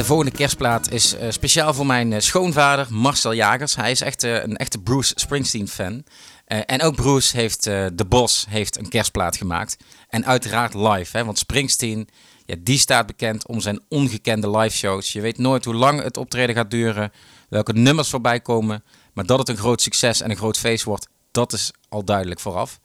de 0.00 0.06
volgende 0.06 0.36
kerstplaat 0.36 0.90
is 0.90 1.14
eh, 1.14 1.30
speciaal 1.30 1.74
voor 1.74 1.86
mijn 1.86 2.12
eh, 2.12 2.20
schoonvader 2.20 2.86
Marcel 2.90 3.34
Jagers. 3.34 3.76
Hij 3.76 3.90
is 3.90 4.00
echt 4.00 4.22
eh, 4.22 4.42
een 4.42 4.56
echte 4.56 4.78
Bruce 4.78 5.12
Springsteen 5.16 5.68
fan. 5.68 6.04
Eh, 6.44 6.58
en 6.66 6.82
ook 6.82 6.94
Bruce 6.94 7.36
heeft, 7.36 7.62
de 7.64 8.04
Bos 8.08 8.46
heeft 8.48 8.78
een 8.78 8.88
kerstplaat 8.88 9.36
gemaakt. 9.36 9.76
En 10.08 10.26
uiteraard 10.26 10.74
live, 10.74 11.16
hè, 11.16 11.24
want 11.24 11.38
Springsteen, 11.38 12.08
ja, 12.46 12.54
die 12.58 12.78
staat 12.78 13.06
bekend 13.06 13.46
om 13.46 13.60
zijn 13.60 13.80
ongekende 13.88 14.50
live 14.50 14.76
shows. 14.76 15.12
Je 15.12 15.20
weet 15.20 15.38
nooit 15.38 15.64
hoe 15.64 15.74
lang 15.74 16.02
het 16.02 16.16
optreden 16.16 16.54
gaat 16.54 16.70
duren, 16.70 17.12
welke 17.48 17.72
nummers 17.72 18.08
voorbij 18.08 18.40
komen. 18.40 18.84
Maar 19.12 19.26
dat 19.26 19.38
het 19.38 19.48
een 19.48 19.56
groot 19.56 19.82
succes 19.82 20.20
en 20.20 20.30
een 20.30 20.36
groot 20.36 20.58
feest 20.58 20.84
wordt, 20.84 21.08
dat 21.30 21.52
is 21.52 21.72
al 21.88 22.04
duidelijk 22.04 22.40
vooraf. 22.40 22.80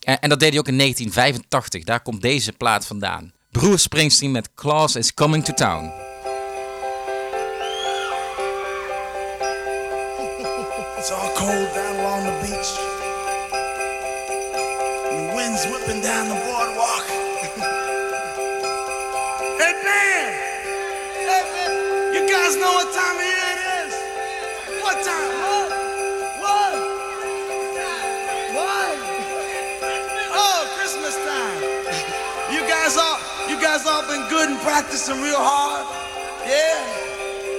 En, 0.00 0.20
en 0.20 0.28
dat 0.28 0.40
deed 0.40 0.50
hij 0.50 0.58
ook 0.58 0.68
in 0.68 0.78
1985. 0.78 1.84
Daar 1.84 2.02
komt 2.02 2.22
deze 2.22 2.52
plaat 2.52 2.86
vandaan. 2.86 3.32
Bruce 3.50 3.78
Springsteen 3.78 4.30
met 4.30 4.54
Claus 4.54 4.96
is 4.96 5.14
Coming 5.14 5.44
to 5.44 5.52
Town. 5.52 6.13
It's 11.04 11.12
all 11.12 11.28
cold 11.36 11.68
down 11.74 11.96
along 12.00 12.24
the 12.24 12.32
beach. 12.40 12.72
And 15.04 15.20
the 15.20 15.36
wind's 15.36 15.66
whipping 15.68 16.00
down 16.00 16.32
the 16.32 16.40
boardwalk. 16.48 17.04
hey, 19.60 19.74
man! 19.84 20.32
Hey, 21.28 21.44
man! 21.52 21.72
You 22.16 22.24
guys 22.24 22.56
know 22.56 22.72
what 22.72 22.88
time 22.96 23.20
of 23.20 23.28
year 23.28 23.48
it 23.52 23.60
is? 23.84 23.92
What 24.80 24.96
time? 25.04 25.28
What? 25.44 25.68
What? 26.40 26.72
What? 28.56 28.96
Oh, 30.32 30.60
Christmas 30.72 31.20
time. 31.20 31.60
You 32.48 32.64
guys 32.64 32.96
all, 32.96 33.20
you 33.52 33.60
guys 33.60 33.84
all 33.84 34.08
been 34.08 34.24
good 34.30 34.48
and 34.48 34.60
practicing 34.60 35.20
real 35.20 35.36
hard? 35.36 35.84
Yeah? 36.48 36.80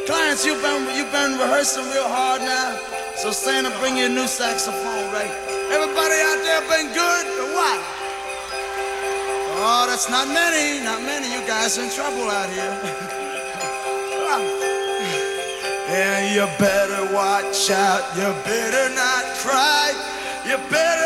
Clients, 0.08 0.44
you've 0.44 0.64
been, 0.64 0.98
you've 0.98 1.12
been 1.12 1.38
rehearsing 1.38 1.86
real 1.94 2.10
hard 2.10 2.42
now. 2.42 2.96
So 3.18 3.32
Santa, 3.32 3.72
bring 3.80 3.98
you 3.98 4.06
a 4.06 4.10
new 4.10 4.28
saxophone, 4.28 5.12
right? 5.14 5.32
Everybody 5.72 6.18
out 6.28 6.40
there 6.44 6.62
been 6.68 6.94
good 6.94 7.26
or 7.40 7.48
what? 7.56 7.80
Oh, 9.58 9.86
that's 9.88 10.10
not 10.10 10.28
many, 10.28 10.84
not 10.84 11.02
many. 11.02 11.32
You 11.32 11.40
guys 11.48 11.78
in 11.78 11.90
trouble 11.90 12.30
out 12.30 12.50
here. 12.50 12.76
and 15.88 16.36
you 16.36 16.46
better 16.60 17.14
watch 17.14 17.72
out. 17.72 18.04
You 18.18 18.34
better 18.44 18.94
not 18.94 19.24
cry. 19.40 19.94
You 20.46 20.58
better 20.70 21.05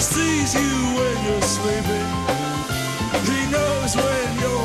sees 0.00 0.54
you 0.54 0.60
when 0.96 1.24
you're 1.26 1.42
sleeping. 1.42 2.10
He 3.28 3.50
knows 3.50 3.94
when 3.96 4.40
you're 4.40 4.59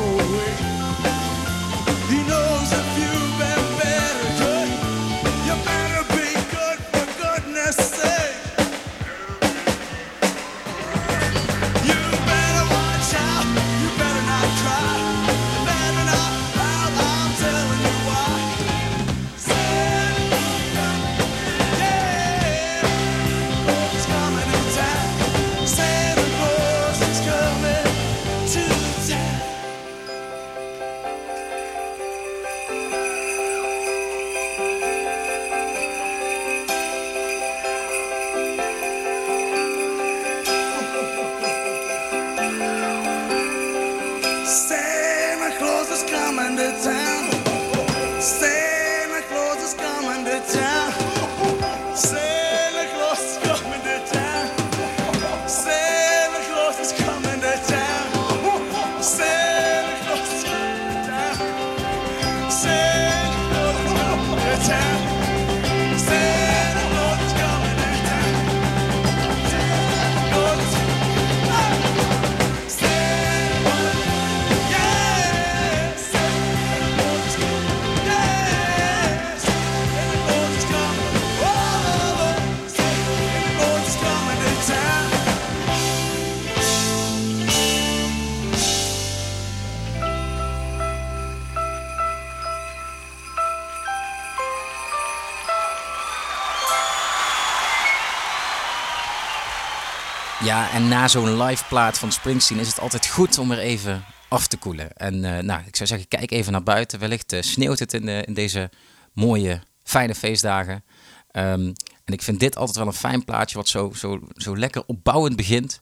Ja, 100.42 100.70
en 100.70 100.88
na 100.88 101.08
zo'n 101.08 101.42
live 101.42 101.64
plaat 101.68 101.98
van 101.98 102.12
Springsteen 102.12 102.58
is 102.58 102.68
het 102.68 102.80
altijd 102.80 103.06
goed 103.06 103.38
om 103.38 103.50
er 103.50 103.58
even 103.58 104.04
af 104.28 104.46
te 104.46 104.56
koelen. 104.56 104.92
En 104.92 105.24
eh, 105.24 105.42
nou, 105.42 105.62
ik 105.66 105.76
zou 105.76 105.88
zeggen, 105.88 106.08
kijk 106.08 106.30
even 106.30 106.52
naar 106.52 106.62
buiten. 106.62 106.98
Wellicht 106.98 107.32
eh, 107.32 107.42
sneeuwt 107.42 107.78
het 107.78 107.92
in, 107.92 108.06
de- 108.06 108.24
in 108.26 108.34
deze 108.34 108.70
mooie, 109.12 109.60
fijne 109.82 110.14
feestdagen. 110.14 110.84
Ehm, 111.30 111.72
en 112.04 112.12
ik 112.12 112.22
vind 112.22 112.40
dit 112.40 112.56
altijd 112.56 112.76
wel 112.76 112.86
een 112.86 112.92
fijn 112.92 113.24
plaatje, 113.24 113.56
wat 113.56 113.68
zo, 113.68 113.92
zo, 113.96 114.20
zo 114.34 114.56
lekker 114.56 114.82
opbouwend 114.86 115.36
begint. 115.36 115.80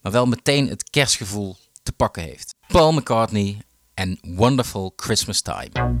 Maar 0.00 0.12
wel 0.12 0.26
meteen 0.26 0.68
het 0.68 0.90
kerstgevoel 0.90 1.56
te 1.82 1.92
pakken 1.92 2.22
heeft. 2.22 2.54
Paul 2.66 2.92
McCartney 2.92 3.58
en 3.94 4.18
Wonderful 4.22 4.92
Christmas 4.96 5.40
Time. 5.40 6.00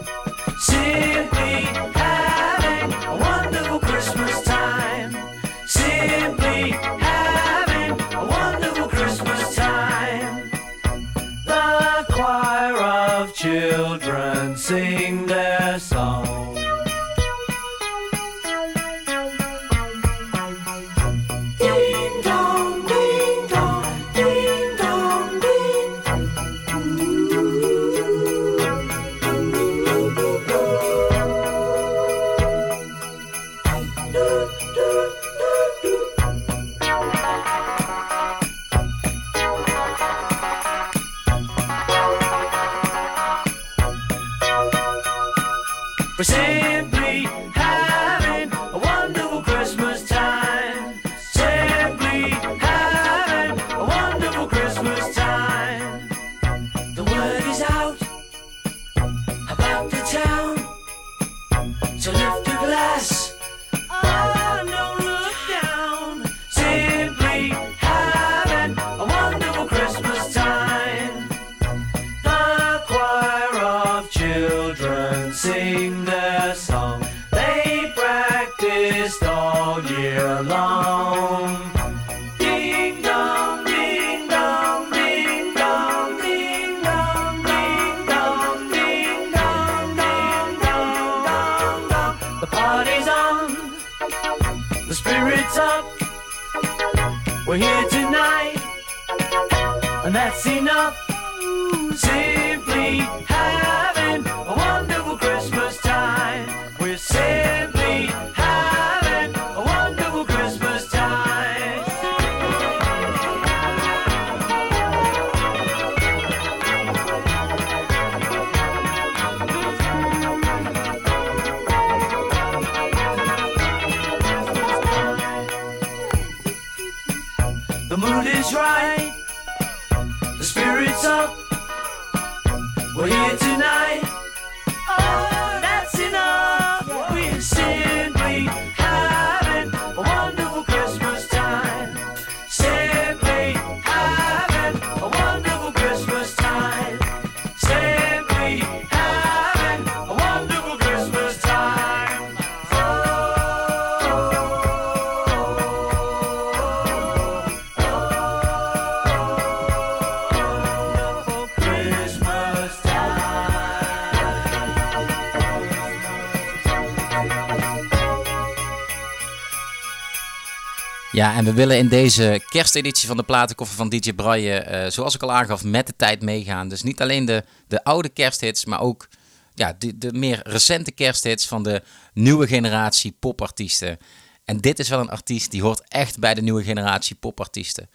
Ja, 171.21 171.35
en 171.35 171.45
we 171.45 171.53
willen 171.53 171.77
in 171.77 171.87
deze 171.87 172.41
kersteditie 172.49 173.07
van 173.07 173.17
de 173.17 173.23
platenkoffer 173.23 173.77
van 173.77 173.89
DJ 173.89 174.13
Braille, 174.13 174.53
eh, 174.53 174.91
zoals 174.91 175.15
ik 175.15 175.23
al 175.23 175.31
aangaf, 175.31 175.63
met 175.63 175.87
de 175.87 175.93
tijd 175.95 176.21
meegaan. 176.21 176.67
Dus 176.67 176.83
niet 176.83 177.01
alleen 177.01 177.25
de, 177.25 177.43
de 177.67 177.83
oude 177.83 178.09
kersthits, 178.09 178.65
maar 178.65 178.81
ook 178.81 179.07
ja, 179.53 179.75
de, 179.77 179.97
de 179.97 180.13
meer 180.13 180.39
recente 180.43 180.91
kersthits 180.91 181.47
van 181.47 181.63
de 181.63 181.83
nieuwe 182.13 182.47
generatie 182.47 183.15
popartiesten. 183.19 183.97
En 184.45 184.57
dit 184.57 184.79
is 184.79 184.89
wel 184.89 184.99
een 184.99 185.09
artiest 185.09 185.51
die 185.51 185.61
hoort 185.61 185.83
echt 185.87 186.19
bij 186.19 186.33
de 186.33 186.41
nieuwe 186.41 186.63
generatie 186.63 187.15
popartiesten. 187.15 187.89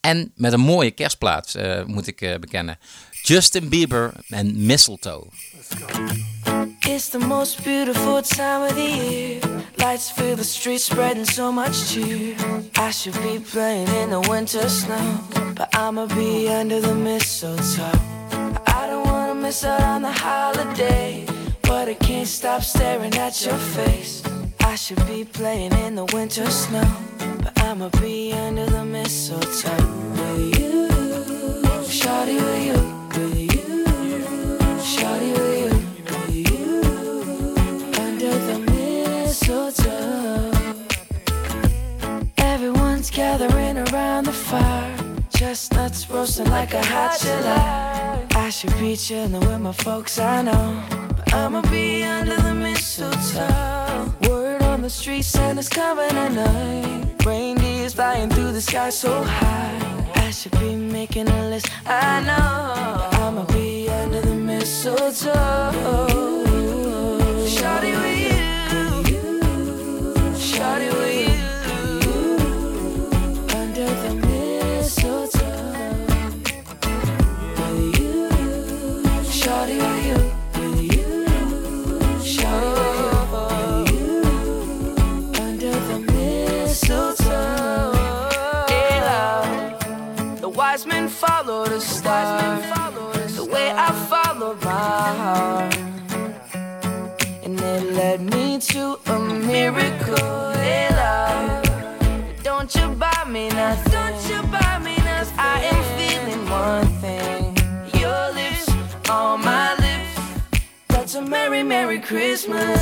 En 0.00 0.32
met 0.34 0.52
een 0.52 0.60
mooie 0.60 0.90
kerstplaat, 0.90 1.54
eh, 1.54 1.84
moet 1.84 2.06
ik 2.06 2.20
eh, 2.20 2.38
bekennen. 2.38 2.78
Justin 3.22 3.68
Bieber 3.68 4.12
en 4.28 4.66
Mistletoe. 4.66 5.26
It's 6.88 7.08
the 7.08 7.18
most 7.18 7.64
beautiful 7.64 8.22
time 8.22 8.62
of 8.62 8.76
the 8.76 8.82
year. 8.82 9.40
Lights 9.78 10.08
fill 10.08 10.36
the 10.36 10.44
streets, 10.44 10.84
spreading 10.84 11.24
so 11.24 11.50
much 11.50 11.90
cheer. 11.90 12.36
I 12.76 12.92
should 12.92 13.20
be 13.22 13.40
playing 13.40 13.88
in 13.88 14.10
the 14.10 14.20
winter 14.20 14.68
snow, 14.68 15.20
but 15.56 15.68
I'ma 15.76 16.06
be 16.06 16.48
under 16.48 16.80
the 16.80 16.94
mistletoe. 16.94 17.90
I 18.68 18.86
don't 18.86 19.04
wanna 19.04 19.34
miss 19.34 19.64
out 19.64 19.80
on 19.80 20.02
the 20.02 20.12
holiday, 20.12 21.26
but 21.62 21.88
I 21.88 21.94
can't 21.94 22.28
stop 22.28 22.62
staring 22.62 23.14
at 23.16 23.44
your 23.44 23.58
face. 23.58 24.22
I 24.60 24.76
should 24.76 25.04
be 25.08 25.24
playing 25.24 25.72
in 25.72 25.96
the 25.96 26.04
winter 26.14 26.48
snow, 26.50 26.88
but 27.42 27.60
I'ma 27.62 27.88
be 28.00 28.32
under 28.32 28.66
the 28.66 28.84
mistletoe 28.84 29.86
with 30.12 30.60
you. 30.60 30.88
Shawty 31.98 32.36
with 32.36 32.66
you, 32.66 32.95
mistletoe. 39.46 40.50
Everyone's 42.38 43.10
gathering 43.10 43.78
around 43.78 44.24
the 44.24 44.32
fire. 44.32 44.96
Chestnuts 45.30 46.10
roasting 46.10 46.50
like 46.50 46.74
a 46.74 46.84
hot 46.84 47.18
July. 47.20 48.26
I 48.34 48.50
should 48.50 48.76
be 48.78 48.96
chilling 48.96 49.32
with 49.32 49.60
my 49.60 49.72
folks, 49.72 50.18
I 50.18 50.42
know. 50.42 50.82
But 51.16 51.34
I'ma 51.34 51.62
be 51.62 52.02
under 52.02 52.36
the 52.36 52.54
mistletoe. 52.54 54.12
Word 54.28 54.62
on 54.62 54.82
the 54.82 54.90
street, 54.90 55.22
Santa's 55.22 55.68
coming 55.68 56.08
tonight. 56.08 57.24
Reindeer's 57.24 57.94
flying 57.94 58.30
through 58.30 58.52
the 58.52 58.60
sky 58.60 58.90
so 58.90 59.22
high. 59.22 60.12
I 60.16 60.30
should 60.30 60.58
be 60.58 60.74
making 60.74 61.28
a 61.28 61.50
list, 61.50 61.70
I 61.86 62.20
know. 62.20 63.10
But 63.10 63.20
I'ma 63.20 63.44
be 63.44 63.88
under 63.88 64.20
the 64.20 64.34
mistletoe. 64.34 66.05
Christmas. 112.06 112.78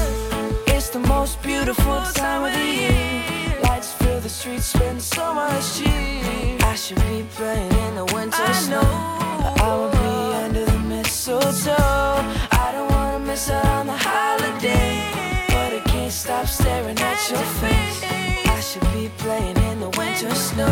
It's 0.66 0.90
the 0.90 0.98
most 0.98 1.42
beautiful 1.42 2.02
time 2.12 2.44
of 2.44 2.52
the 2.52 2.66
year. 2.82 3.58
Lights 3.62 3.94
fill 3.94 4.20
the 4.20 4.28
streets, 4.28 4.66
spend 4.66 5.00
so 5.00 5.32
much 5.32 5.78
cheer. 5.78 6.58
I 6.60 6.74
should 6.74 7.00
be 7.08 7.24
playing 7.34 7.72
in 7.72 7.94
the 7.94 8.04
winter 8.12 8.52
snow. 8.52 8.82
But 9.40 9.62
I 9.62 9.76
will 9.76 9.90
be 9.90 10.44
under 10.44 10.64
the 10.66 10.78
mistletoe. 10.78 11.72
I 12.52 12.70
don't 12.74 12.90
wanna 12.92 13.20
miss 13.20 13.48
out 13.48 13.64
on 13.64 13.86
the 13.86 13.96
holiday. 13.96 15.00
But 15.48 15.72
I 15.72 15.80
can't 15.86 16.12
stop 16.12 16.46
staring 16.46 16.98
at 16.98 17.30
your 17.30 17.46
face. 17.62 18.02
I 18.46 18.60
should 18.60 18.86
be 18.92 19.10
playing 19.16 19.56
in 19.56 19.80
the 19.80 19.88
winter 19.96 20.34
snow. 20.34 20.68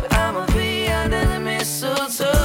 But 0.00 0.12
I'ma 0.14 0.46
be 0.46 0.88
under 0.88 1.24
the 1.26 1.38
mistletoe. 1.38 2.43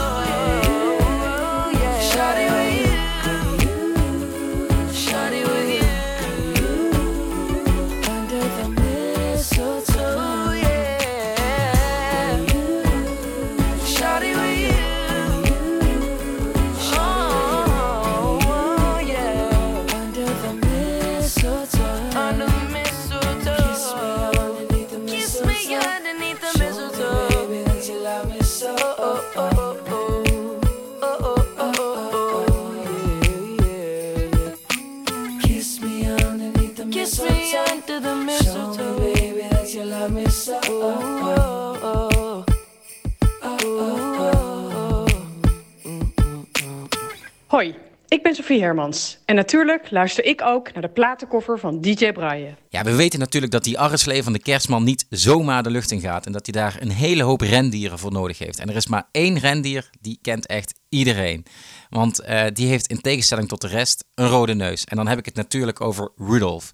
Hoi, 47.48 47.76
ik 48.08 48.24
ben 48.24 48.36
Sofie 48.36 48.62
Hermans. 48.62 49.18
En 49.26 49.36
natuurlijk 49.36 49.92
luister 49.92 50.26
ik 50.26 50.42
ook 50.42 50.74
naar 50.74 50.82
de 50.82 50.90
platenkoffer 50.90 51.60
van 51.60 51.82
DJ 51.82 52.12
Braille. 52.12 52.56
Ja, 52.70 52.84
we 52.84 52.96
weten 52.96 53.20
natuurlijk 53.20 53.52
dat 53.52 53.64
die 53.64 53.80
arreslee 53.80 54.24
van 54.24 54.34
de 54.34 54.40
kerstman 54.40 54.84
niet 54.84 55.06
zomaar 55.10 55.64
de 55.64 55.70
lucht 55.70 55.92
in 55.92 56.00
gaat. 56.00 56.26
En 56.26 56.32
dat 56.32 56.46
hij 56.46 56.62
daar 56.62 56.78
een 56.80 56.92
hele 56.92 57.24
hoop 57.24 57.42
rendieren 57.42 58.00
voor 58.00 58.12
nodig 58.12 58.38
heeft. 58.38 58.60
En 58.60 58.70
er 58.70 58.76
is 58.76 58.88
maar 58.88 59.08
één 59.12 59.40
rendier, 59.40 59.90
die 60.02 60.20
kent 60.22 60.46
echt 60.46 60.80
iedereen. 60.90 61.46
Want 61.90 62.20
eh, 62.20 62.46
die 62.54 62.68
heeft 62.68 62.88
in 62.88 63.02
tegenstelling 63.02 63.48
tot 63.48 63.62
de 63.62 63.68
rest 63.68 64.06
een 64.16 64.28
rode 64.28 64.54
neus. 64.54 64.84
En 64.84 64.96
dan 64.96 65.08
heb 65.08 65.18
ik 65.18 65.26
het 65.26 65.36
natuurlijk 65.36 65.82
over 65.82 66.12
Rudolph. 66.16 66.72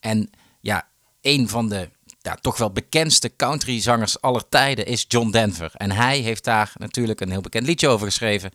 En 0.00 0.30
ja, 0.60 0.88
een 1.20 1.48
van 1.48 1.68
de 1.68 1.88
ja, 2.22 2.36
toch 2.40 2.58
wel 2.58 2.70
bekendste 2.70 3.36
countryzangers 3.36 4.20
aller 4.20 4.48
tijden 4.48 4.86
is 4.86 5.04
John 5.08 5.30
Denver. 5.30 5.70
En 5.74 5.90
hij 5.90 6.18
heeft 6.18 6.44
daar 6.44 6.72
natuurlijk 6.76 7.20
een 7.20 7.30
heel 7.30 7.40
bekend 7.40 7.66
liedje 7.66 7.88
over 7.88 8.06
geschreven 8.06 8.50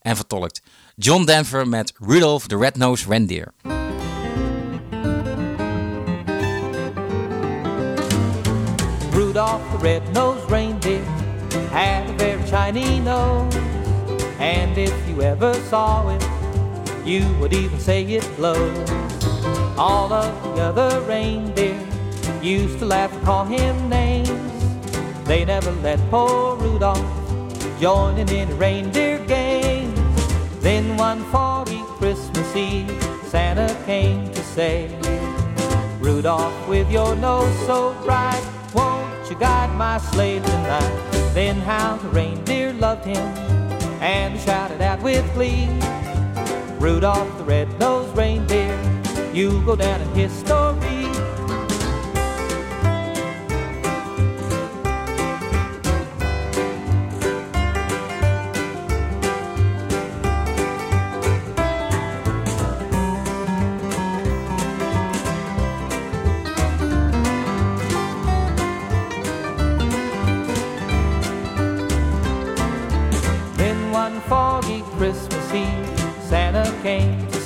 en 0.00 0.16
vertolkt. 0.16 0.62
John 0.96 1.24
Denver 1.24 1.68
met 1.68 1.92
Rudolph 1.98 2.46
the 2.46 2.56
Red-Nosed 2.56 3.08
Reindeer. 3.08 3.52
Rudolph 9.12 9.62
the 9.70 9.78
red-nosed 9.82 10.50
reindeer 10.50 11.02
had 11.70 12.08
a 12.08 12.14
very 12.16 12.46
shiny 12.46 12.98
nose. 12.98 13.56
And 14.38 14.76
if 14.76 14.94
you 15.08 15.22
ever 15.22 15.54
saw 15.68 16.08
it, 16.14 16.28
you 17.04 17.24
would 17.38 17.52
even 17.52 17.80
say 17.80 18.02
it 18.02 18.28
glows. 18.36 18.90
All 19.76 20.12
of 20.12 20.54
the 20.54 20.62
other 20.62 21.00
reindeer 21.06 21.97
used 22.42 22.78
to 22.78 22.86
laugh 22.86 23.12
and 23.12 23.24
call 23.24 23.44
him 23.44 23.88
names. 23.88 24.28
They 25.26 25.44
never 25.44 25.70
let 25.82 25.98
poor 26.10 26.56
Rudolph 26.56 27.00
join 27.80 28.18
in 28.18 28.28
any 28.28 28.52
reindeer 28.54 29.18
games. 29.26 29.98
Then 30.60 30.96
one 30.96 31.24
foggy 31.30 31.82
Christmas 31.98 32.56
Eve, 32.56 32.90
Santa 33.24 33.76
came 33.84 34.32
to 34.32 34.42
say, 34.42 34.88
Rudolph, 36.00 36.68
with 36.68 36.90
your 36.90 37.14
nose 37.16 37.54
so 37.66 37.94
bright, 38.04 38.42
won't 38.74 39.30
you 39.30 39.36
guide 39.36 39.74
my 39.76 39.98
sleigh 39.98 40.40
tonight? 40.40 41.10
Then 41.34 41.56
how 41.56 41.96
the 41.96 42.08
reindeer 42.08 42.72
loved 42.72 43.04
him 43.04 43.26
and 44.00 44.38
shouted 44.40 44.80
out 44.80 45.02
with 45.02 45.24
glee, 45.34 45.68
Rudolph 46.78 47.36
the 47.38 47.44
red-nosed 47.44 48.16
reindeer, 48.16 48.78
you 49.32 49.62
go 49.64 49.76
down 49.76 50.00
in 50.00 50.08
history. 50.14 51.08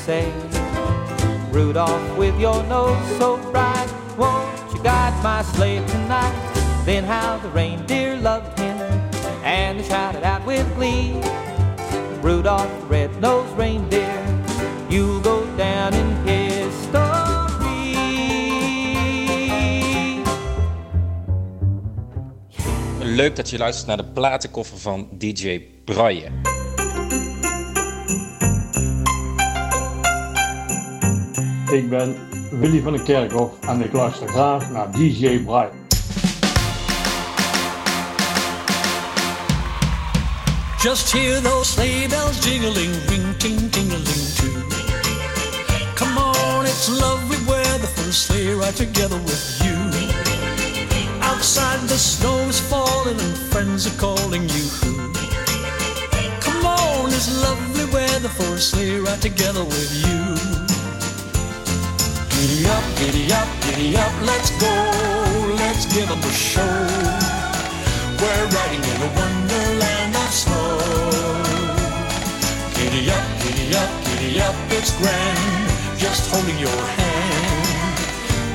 Say, 0.04 0.32
Rudolph, 1.52 2.18
with 2.18 2.38
your 2.40 2.60
nose 2.64 3.18
so 3.18 3.36
bright, 3.52 3.88
won't 4.18 4.74
you 4.74 4.82
guide 4.82 5.14
my 5.22 5.42
sleigh 5.54 5.78
tonight? 5.86 6.34
Then 6.84 7.04
how 7.04 7.38
the 7.38 7.48
reindeer 7.50 8.16
loved 8.16 8.58
him 8.58 8.76
and 9.44 9.78
they 9.78 9.84
shouted 9.84 10.24
out 10.24 10.44
with 10.44 10.66
glee, 10.74 11.14
Rudolph, 12.20 12.68
the 12.80 12.86
red-nosed 12.86 13.56
reindeer, 13.56 14.24
you'll 14.90 15.20
go 15.20 15.46
down 15.56 15.94
in 15.94 16.16
history. 16.26 17.02
Leuk 22.98 23.36
dat 23.36 23.50
je 23.50 23.58
luistert 23.58 23.86
naar 23.86 23.96
de 23.96 24.04
platenkoffer 24.04 24.78
van 24.78 25.08
DJ 25.18 25.62
Brian. 25.84 26.51
Ik 31.72 31.88
ben 31.88 32.16
Willy 32.50 32.82
van 32.82 32.92
den 32.92 33.04
Kerkhof 33.04 33.50
en 33.60 33.82
ik 33.82 33.92
luister 33.92 34.28
graag 34.28 34.70
naar 34.70 34.90
DJ 34.90 35.38
Brian. 35.38 35.70
Just 40.78 41.12
hear 41.12 41.42
those 41.42 41.72
sleigh 41.72 42.08
bells 42.08 42.44
jingling, 42.44 42.94
ring, 43.08 43.36
ting, 43.36 43.70
tingling 43.70 44.34
too. 44.36 44.52
Come 45.94 46.18
on, 46.18 46.64
it's 46.64 46.88
lovely 46.88 47.38
weather 47.46 47.88
for 47.88 48.08
a 48.08 48.12
sleigh 48.12 48.54
ride 48.54 48.76
together 48.76 49.18
with 49.24 49.60
you. 49.64 49.76
Outside 51.20 51.88
the 51.88 51.98
snow 51.98 52.48
is 52.48 52.60
falling 52.60 53.20
and 53.20 53.36
friends 53.50 53.86
are 53.86 53.98
calling 53.98 54.48
you. 54.48 54.66
Come 56.40 56.66
on, 56.66 57.06
it's 57.12 57.28
lovely 57.42 57.84
weather 57.92 58.28
for 58.28 58.54
a 58.54 58.58
sleigh 58.58 59.00
ride 59.00 59.22
together 59.22 59.64
with 59.64 59.92
you. 60.06 60.21
Giddy 62.42 62.66
up, 62.66 62.82
giddy 62.98 63.32
up, 63.32 63.48
giddy 63.62 63.96
up, 63.96 64.12
let's 64.22 64.50
go, 64.58 64.74
let's 65.62 65.86
give 65.86 66.08
give 66.08 66.10
'em 66.10 66.22
a 66.28 66.32
show. 66.32 66.76
We're 68.18 68.46
riding 68.56 68.82
in 68.92 68.98
a 69.08 69.10
wonderland 69.20 70.16
of 70.16 70.30
snow. 70.42 70.78
Giddy 72.74 73.12
up, 73.16 73.26
giddy 73.42 73.68
up, 73.82 73.90
giddy 74.06 74.40
up, 74.42 74.56
it's 74.76 74.90
grand, 74.98 75.70
just 76.02 76.22
holding 76.32 76.58
your 76.58 76.82
hand. 76.98 77.96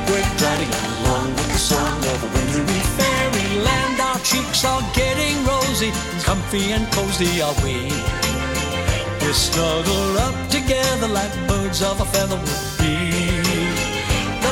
We're 0.10 0.32
gliding 0.40 0.74
along 0.88 1.28
with 1.38 1.50
the 1.56 1.62
song 1.72 2.00
of 2.12 2.18
a 2.28 2.30
wintry 2.36 2.82
fairyland. 2.98 4.02
Our 4.10 4.20
cheeks 4.30 4.66
are 4.66 4.84
getting 5.02 5.36
rosy, 5.46 5.94
comfy 6.26 6.74
and 6.74 6.92
cozy 6.92 7.42
are 7.42 7.56
we. 7.64 7.78
We're 9.22 9.40
snuggled 9.48 10.18
up 10.28 10.36
together 10.50 11.08
like 11.08 11.34
birds 11.48 11.82
of 11.82 12.02
a 12.02 12.06
feather 12.14 12.36
would 12.36 12.64
be. 12.80 13.27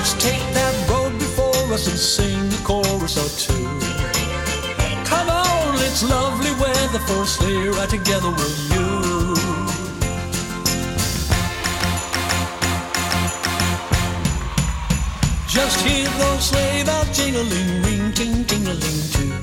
Let's 0.05 0.23
take 0.23 0.53
that 0.53 0.75
road 0.87 1.17
before 1.17 1.73
us 1.73 1.87
and 1.87 1.97
sing 1.97 2.53
a 2.53 2.63
chorus 2.63 3.17
or 3.17 3.25
two. 3.41 3.65
Come 5.03 5.29
on, 5.29 5.73
it's 5.81 6.03
lovely 6.03 6.51
weather 6.61 6.99
for 7.07 7.23
a 7.23 7.25
sleigh 7.25 7.69
ride 7.69 7.89
together 7.89 8.29
with 8.29 8.55
you. 8.69 8.85
Just 15.47 15.81
hear 15.81 16.07
those 16.21 16.49
sleigh 16.49 16.83
bells 16.83 17.09
jingling, 17.17 17.81
ring, 17.81 18.13
ting, 18.13 18.45
tingling 18.45 19.01
too. 19.09 19.33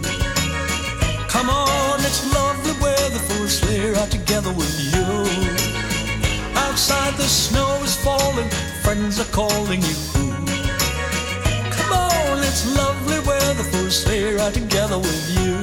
Come 1.27 1.51
on, 1.51 1.99
it's 2.07 2.23
lovely 2.33 2.75
weather 2.81 3.19
for 3.19 3.47
a 3.47 3.49
sleigh 3.49 3.91
ride 3.91 4.13
together 4.13 4.53
with 4.53 4.73
you. 4.95 5.11
Outside 6.55 7.15
the 7.15 7.27
snow 7.27 7.83
is 7.83 7.97
falling, 7.97 8.49
friends 8.85 9.19
are 9.19 9.33
calling 9.33 9.83
you. 9.83 10.12
For 13.63 13.87
a 13.87 13.91
sleigh 13.91 14.35
ride 14.35 14.55
together 14.55 14.99
with 14.99 15.23
you. 15.37 15.55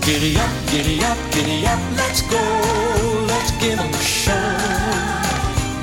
Giddy 0.00 0.36
up, 0.36 0.50
giddy 0.70 1.02
up, 1.04 1.18
giddy 1.32 1.66
up, 1.66 1.80
let's 1.96 2.22
go, 2.22 2.42
let's 3.32 3.50
give 3.62 3.78
'em 3.78 3.92
a 3.92 4.02
show. 4.02 4.50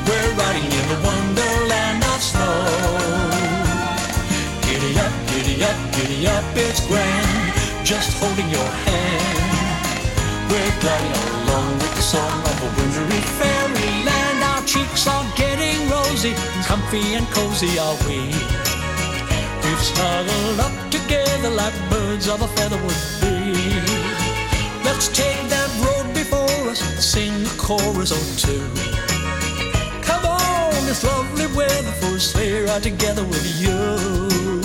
We're 0.07 0.31
riding 0.41 0.69
in 0.79 0.85
the 0.93 0.99
wonderland 1.07 2.03
of 2.13 2.21
snow. 2.31 2.57
Giddy 4.65 4.93
up, 5.05 5.13
giddy 5.29 5.63
up, 5.69 5.77
giddy 5.95 6.27
up, 6.27 6.45
it's 6.55 6.81
grand, 6.89 7.53
just 7.83 8.09
holding 8.19 8.49
your 8.49 8.69
hand. 8.85 9.37
We're 10.49 10.75
gliding 10.81 11.17
along 11.33 11.69
with 11.81 11.93
the 11.95 12.05
song 12.13 12.39
of 12.51 12.57
a 12.67 12.69
wintry 12.77 13.21
fairyland. 13.39 14.39
Our 14.51 14.63
cheeks 14.63 15.07
are 15.07 15.25
getting 15.35 15.89
rosy, 15.89 16.33
comfy 16.67 17.15
and 17.15 17.27
cozy 17.35 17.77
are 17.79 17.97
we. 18.07 18.76
Snuggled 19.87 20.59
up 20.59 20.91
together 20.91 21.49
like 21.49 21.73
birds 21.89 22.27
of 22.27 22.41
a 22.41 22.47
feather 22.49 22.75
would 22.85 23.03
be. 23.21 23.53
Let's 24.83 25.07
take 25.07 25.41
that 25.47 25.69
road 25.83 26.13
before 26.13 26.69
us 26.69 26.79
sing 26.99 27.45
a 27.45 27.49
chorus 27.57 28.11
or 28.11 28.25
two. 28.37 28.65
Come 30.01 30.25
on, 30.25 30.89
it's 30.91 31.05
lovely 31.05 31.47
weather 31.55 31.93
for 32.01 32.17
a 32.17 32.19
sleigh 32.19 32.65
ride 32.65 32.83
together 32.83 33.23
with 33.23 33.45
you. 33.61 34.56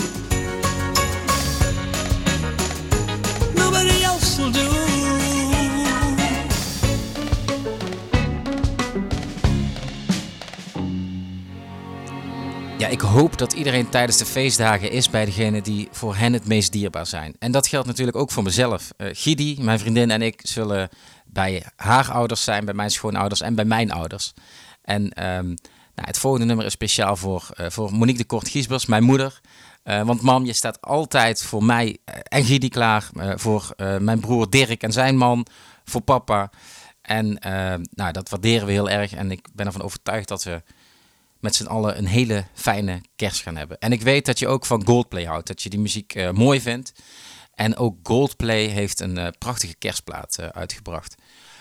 Ja, 12.83 12.89
ik 12.89 13.01
hoop 13.01 13.39
dat 13.39 13.53
iedereen 13.53 13.89
tijdens 13.89 14.18
de 14.18 14.24
feestdagen 14.24 14.91
is 14.91 15.11
bij 15.11 15.24
degene 15.24 15.62
die 15.62 15.89
voor 15.91 16.16
hen 16.16 16.33
het 16.33 16.47
meest 16.47 16.72
dierbaar 16.72 17.07
zijn. 17.07 17.35
En 17.39 17.53
dat 17.53 17.66
geldt 17.66 17.87
natuurlijk 17.87 18.16
ook 18.16 18.30
voor 18.30 18.43
mezelf. 18.43 18.93
Eh 18.97 19.09
Gidi, 19.12 19.57
mijn 19.61 19.78
vriendin 19.78 20.11
en 20.11 20.22
ik 20.22 20.41
zullen 20.43 20.89
bij 21.26 21.66
haar 21.76 22.11
ouders 22.11 22.45
zijn, 22.45 22.64
bij 22.64 22.74
mijn 22.74 22.91
schoonouders 22.91 23.41
en 23.41 23.55
bij 23.55 23.64
mijn 23.64 23.93
ouders. 23.93 24.33
En 24.83 25.11
ehm, 25.11 25.47
nou, 25.47 25.57
het 25.95 26.18
volgende 26.18 26.47
nummer 26.47 26.66
is 26.66 26.72
speciaal 26.72 27.16
voor, 27.16 27.51
eh, 27.55 27.70
voor 27.70 27.93
Monique 27.93 28.20
de 28.20 28.26
Kort-Giesbers, 28.26 28.87
mijn 28.87 29.05
moeder. 29.05 29.41
Eh, 29.83 30.03
want 30.03 30.20
mam, 30.20 30.45
je 30.45 30.53
staat 30.53 30.80
altijd 30.80 31.43
voor 31.43 31.64
mij 31.64 31.99
en 32.22 32.45
Gidi 32.45 32.68
klaar. 32.68 33.09
voor 33.37 33.74
mijn 33.99 34.20
broer 34.20 34.51
Dirk 34.51 34.83
en 34.83 34.93
zijn 34.93 35.16
man. 35.16 35.47
Voor 35.85 36.01
papa. 36.01 36.51
En 37.03 37.39
nou, 37.95 38.12
dat 38.12 38.28
waarderen 38.28 38.66
we 38.66 38.72
heel 38.72 38.91
erg. 38.91 39.12
En 39.12 39.30
ik 39.30 39.49
ben 39.53 39.66
ervan 39.66 39.83
overtuigd 39.83 40.28
dat 40.28 40.45
we 40.45 40.62
met 41.43 41.55
z'n 41.55 41.66
allen 41.66 41.99
een 41.99 42.07
hele 42.07 42.45
fijne 42.55 43.01
kerst 43.16 43.43
gaan 43.43 43.57
hebben. 43.57 43.78
En 43.78 43.93
ik 43.93 44.03
weet 44.03 44.26
dat 44.26 44.38
je 44.38 44.49
ook 44.49 44.66
van 44.66 44.84
Goldplay 44.84 45.24
houdt. 45.24 45.47
Dat 45.47 45.62
je 45.62 45.68
die 45.68 45.80
muziek 45.80 46.14
eh, 46.14 46.30
mooi 46.30 46.61
vindt. 46.61 46.93
En 47.55 47.76
ook 47.76 47.97
Goldplay 48.03 48.64
heeft 48.64 49.01
een 49.01 49.18
eh, 49.18 49.28
prachtige 49.38 49.74
kerstplaat 49.74 50.38
eh, 50.38 50.47
uitgebracht. 50.47 51.14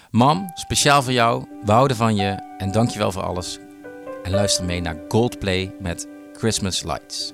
Mam, 0.09 0.51
speciaal 0.53 1.03
voor 1.03 1.13
jou. 1.13 1.45
We 1.63 1.71
houden 1.71 1.97
van 1.97 2.15
je. 2.15 2.55
En 2.57 2.71
dankjewel 2.71 3.11
voor 3.11 3.23
alles. 3.23 3.59
En 4.23 4.31
luister 4.31 4.65
mee 4.65 4.81
naar 4.81 4.97
Goldplay 5.07 5.73
met 5.79 6.07
Christmas 6.33 6.83
Lights. 6.83 7.33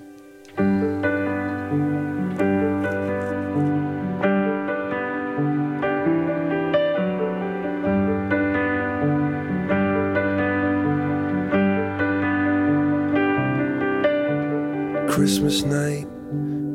Christmas 15.17 15.63
night, 15.63 16.05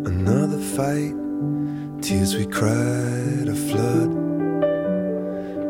another 0.04 0.58
fight. 0.58 1.14
Tears 2.02 2.34
we 2.34 2.44
cried 2.44 3.46
a 3.46 3.54
flood. 3.54 4.10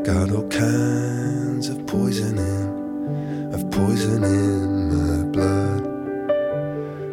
Got 0.07 0.31
all 0.33 0.49
kinds 0.49 1.68
of 1.68 1.87
poison 1.87 2.39
in, 2.39 3.53
of 3.53 3.70
poison 3.70 4.25
in 4.25 4.89
my 4.89 5.23
blood. 5.35 5.83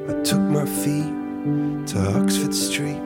I 0.09 0.23
took 0.23 0.39
my 0.39 0.65
feet 0.65 1.11
to 1.87 1.99
Oxford 2.17 2.55
Street, 2.55 3.01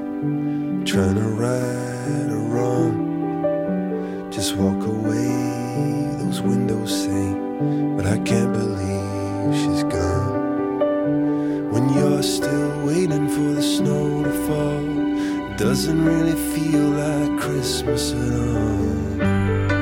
trying 0.86 1.16
to 1.16 1.30
right 1.44 2.30
a 2.30 2.40
wrong. 2.54 4.30
Just 4.32 4.56
walk 4.58 4.86
away, 4.86 6.18
those 6.20 6.40
windows 6.42 7.04
say, 7.04 7.34
but 7.98 8.06
I 8.06 8.20
can't 8.20 8.54
believe 8.54 9.56
she's 9.56 9.84
gone. 9.86 10.13
When 11.74 11.90
you're 11.92 12.22
still 12.22 12.86
waiting 12.86 13.28
for 13.28 13.56
the 13.56 13.64
snow 13.64 14.24
to 14.24 14.32
fall, 14.46 15.58
doesn't 15.58 16.06
really 16.06 16.38
feel 16.54 16.90
like 16.90 17.40
Christmas 17.40 18.14
at 18.14 18.34
all. 18.34 19.73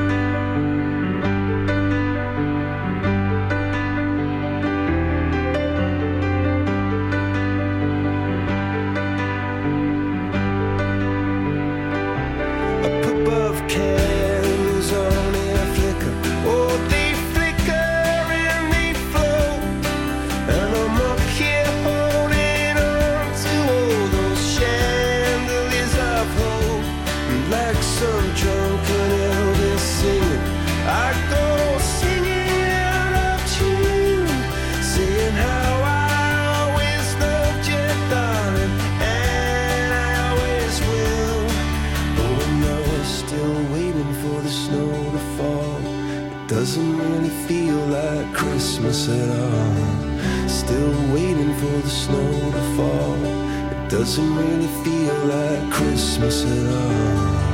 Doesn't 46.62 46.96
really 46.96 47.30
feel 47.48 47.76
like 47.88 48.34
Christmas 48.36 49.10
at 49.10 49.30
all. 49.30 50.48
Still 50.48 50.94
waiting 51.12 51.56
for 51.56 51.78
the 51.82 51.90
snow 51.90 52.52
to 52.52 52.76
fall, 52.76 53.16
it 53.26 53.90
doesn't 53.90 54.36
really 54.36 54.68
feel 54.84 55.16
like 55.26 55.72
Christmas 55.72 56.46
at 56.46 56.76
all. 56.76 57.51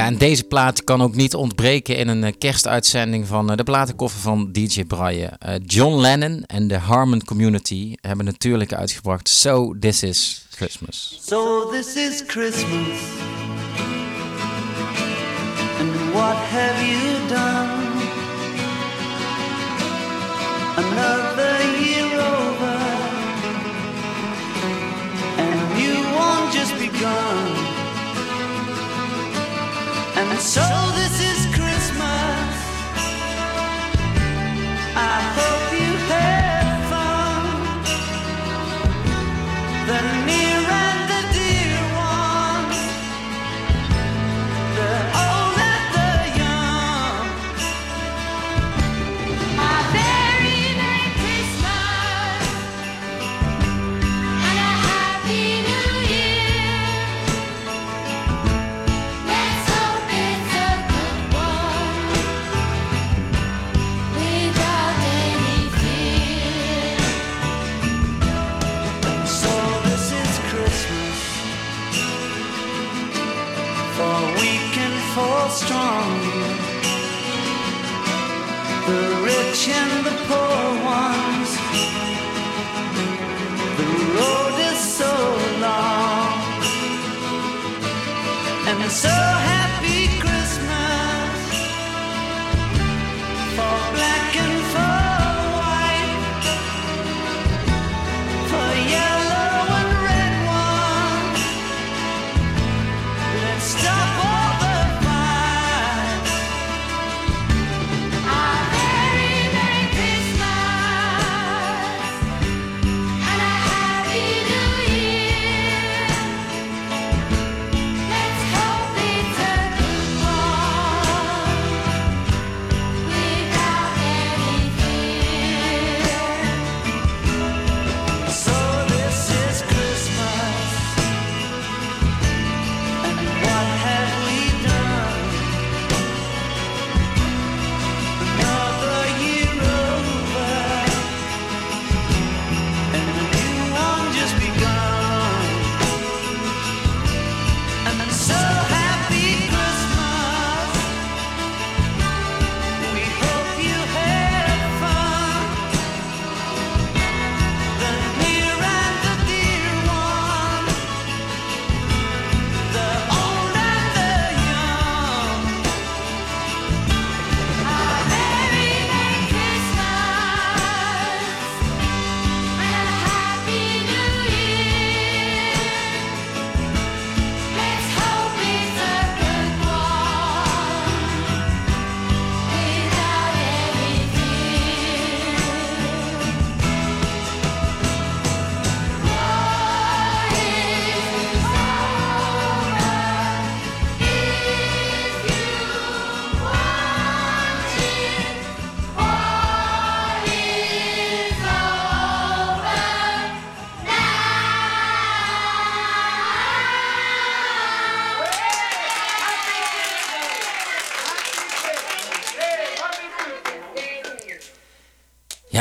Ja, 0.00 0.06
en 0.06 0.18
deze 0.18 0.44
plaat 0.44 0.84
kan 0.84 1.02
ook 1.02 1.14
niet 1.14 1.34
ontbreken 1.34 1.96
in 1.96 2.08
een 2.08 2.24
eh, 2.24 2.32
kerstuitzending 2.38 3.26
van 3.26 3.50
eh, 3.50 3.56
de 3.56 3.62
platenkoffer 3.62 4.20
van 4.20 4.52
DJ 4.52 4.84
Brian. 4.84 5.30
Eh, 5.38 5.54
John 5.66 6.00
Lennon 6.00 6.44
en 6.46 6.68
de 6.68 6.76
Harmon 6.76 7.24
Community 7.24 7.94
hebben 8.00 8.24
natuurlijk 8.24 8.72
uitgebracht 8.72 9.28
So 9.28 9.74
This 9.80 10.02
Is 10.02 10.44
Christmas. 10.50 11.20
So 11.26 11.70
this 11.70 11.94
is 11.94 12.22
Christmas. 12.26 12.98
And 15.78 16.12
what 16.12 16.36
have 16.36 16.86
you 16.86 17.28
done? 17.28 17.88
Another 20.76 21.58
year 21.80 22.18
over. 22.18 22.78
And 25.36 25.74
new 25.74 26.16
one 26.16 26.52
just 26.52 26.78
begun. 26.78 27.69
And 30.20 30.38
so 30.38 30.60
this 30.94 31.09
and 75.20 75.50
strong. 75.50 76.10
The 78.88 79.00
rich 79.28 79.62
and 79.80 79.92
the 80.06 80.14
poor 80.28 80.64
ones. 80.98 81.50
The 83.78 83.88
road 84.16 84.56
is 84.70 84.80
so 85.00 85.12
long. 85.66 86.30
And 88.70 88.90
so 88.90 89.29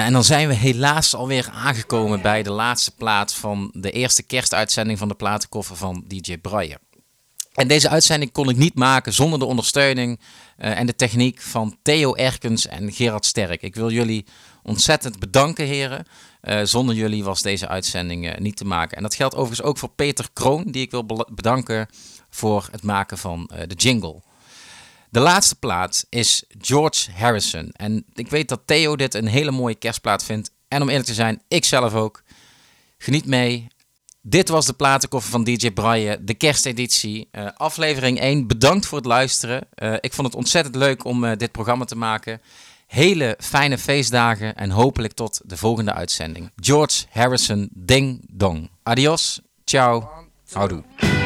en 0.09 0.15
dan 0.15 0.23
zijn 0.23 0.47
we 0.47 0.53
helaas 0.53 1.15
alweer 1.15 1.49
aangekomen 1.53 2.21
bij 2.21 2.43
de 2.43 2.51
laatste 2.51 2.91
plaat 2.95 3.33
van 3.33 3.69
de 3.73 3.91
eerste 3.91 4.23
kerstuitzending 4.23 4.97
van 4.97 5.07
de 5.07 5.15
platenkoffer 5.15 5.75
van 5.75 6.03
DJ 6.07 6.37
Braille. 6.37 6.79
En 7.53 7.67
deze 7.67 7.89
uitzending 7.89 8.31
kon 8.31 8.49
ik 8.49 8.57
niet 8.57 8.75
maken 8.75 9.13
zonder 9.13 9.39
de 9.39 9.45
ondersteuning 9.45 10.19
eh, 10.57 10.79
en 10.79 10.85
de 10.85 10.95
techniek 10.95 11.41
van 11.41 11.77
Theo 11.81 12.15
Erkens 12.15 12.67
en 12.67 12.91
Gerard 12.91 13.25
Sterk. 13.25 13.61
Ik 13.61 13.75
wil 13.75 13.91
jullie 13.91 14.25
ontzettend 14.63 15.19
bedanken, 15.19 15.65
heren. 15.65 16.05
Eh, 16.41 16.59
zonder 16.63 16.95
jullie 16.95 17.23
was 17.23 17.41
deze 17.41 17.67
uitzending 17.67 18.29
eh, 18.29 18.39
niet 18.39 18.57
te 18.57 18.65
maken. 18.65 18.97
En 18.97 19.03
dat 19.03 19.15
geldt 19.15 19.35
overigens 19.35 19.67
ook 19.67 19.77
voor 19.77 19.89
Peter 19.89 20.29
Kroon, 20.33 20.63
die 20.63 20.81
ik 20.81 20.91
wil 20.91 21.05
bedanken 21.31 21.87
voor 22.29 22.67
het 22.71 22.83
maken 22.83 23.17
van 23.17 23.49
de 23.67 23.75
jingle. 23.75 24.21
De 25.11 25.19
laatste 25.19 25.55
plaat 25.55 26.05
is 26.09 26.43
George 26.57 27.11
Harrison. 27.11 27.71
En 27.71 28.05
ik 28.13 28.29
weet 28.29 28.49
dat 28.49 28.61
Theo 28.65 28.95
dit 28.95 29.13
een 29.13 29.27
hele 29.27 29.51
mooie 29.51 29.75
kerstplaat 29.75 30.23
vindt. 30.23 30.51
En 30.67 30.81
om 30.81 30.89
eerlijk 30.89 31.07
te 31.07 31.13
zijn, 31.13 31.41
ik 31.47 31.65
zelf 31.65 31.93
ook. 31.93 32.23
Geniet 32.97 33.25
mee. 33.25 33.67
Dit 34.21 34.49
was 34.49 34.65
de 34.65 34.73
platenkoffer 34.73 35.31
van 35.31 35.43
DJ 35.43 35.71
Braille, 35.71 36.23
de 36.23 36.33
kersteditie. 36.33 37.27
Eh, 37.31 37.47
aflevering 37.55 38.19
1. 38.19 38.47
Bedankt 38.47 38.85
voor 38.85 38.97
het 38.97 39.07
luisteren. 39.07 39.67
Eh, 39.73 39.93
ik 39.99 40.13
vond 40.13 40.27
het 40.27 40.35
ontzettend 40.35 40.75
leuk 40.75 41.05
om 41.05 41.23
eh, 41.23 41.37
dit 41.37 41.51
programma 41.51 41.85
te 41.85 41.95
maken. 41.95 42.41
Hele 42.87 43.37
fijne 43.39 43.77
feestdagen 43.77 44.55
en 44.55 44.69
hopelijk 44.69 45.13
tot 45.13 45.41
de 45.45 45.57
volgende 45.57 45.93
uitzending. 45.93 46.51
George 46.55 47.05
Harrison, 47.09 47.69
ding 47.73 48.25
dong. 48.31 48.69
Adios, 48.83 49.41
ciao, 49.63 50.09
houdoe. 50.51 51.18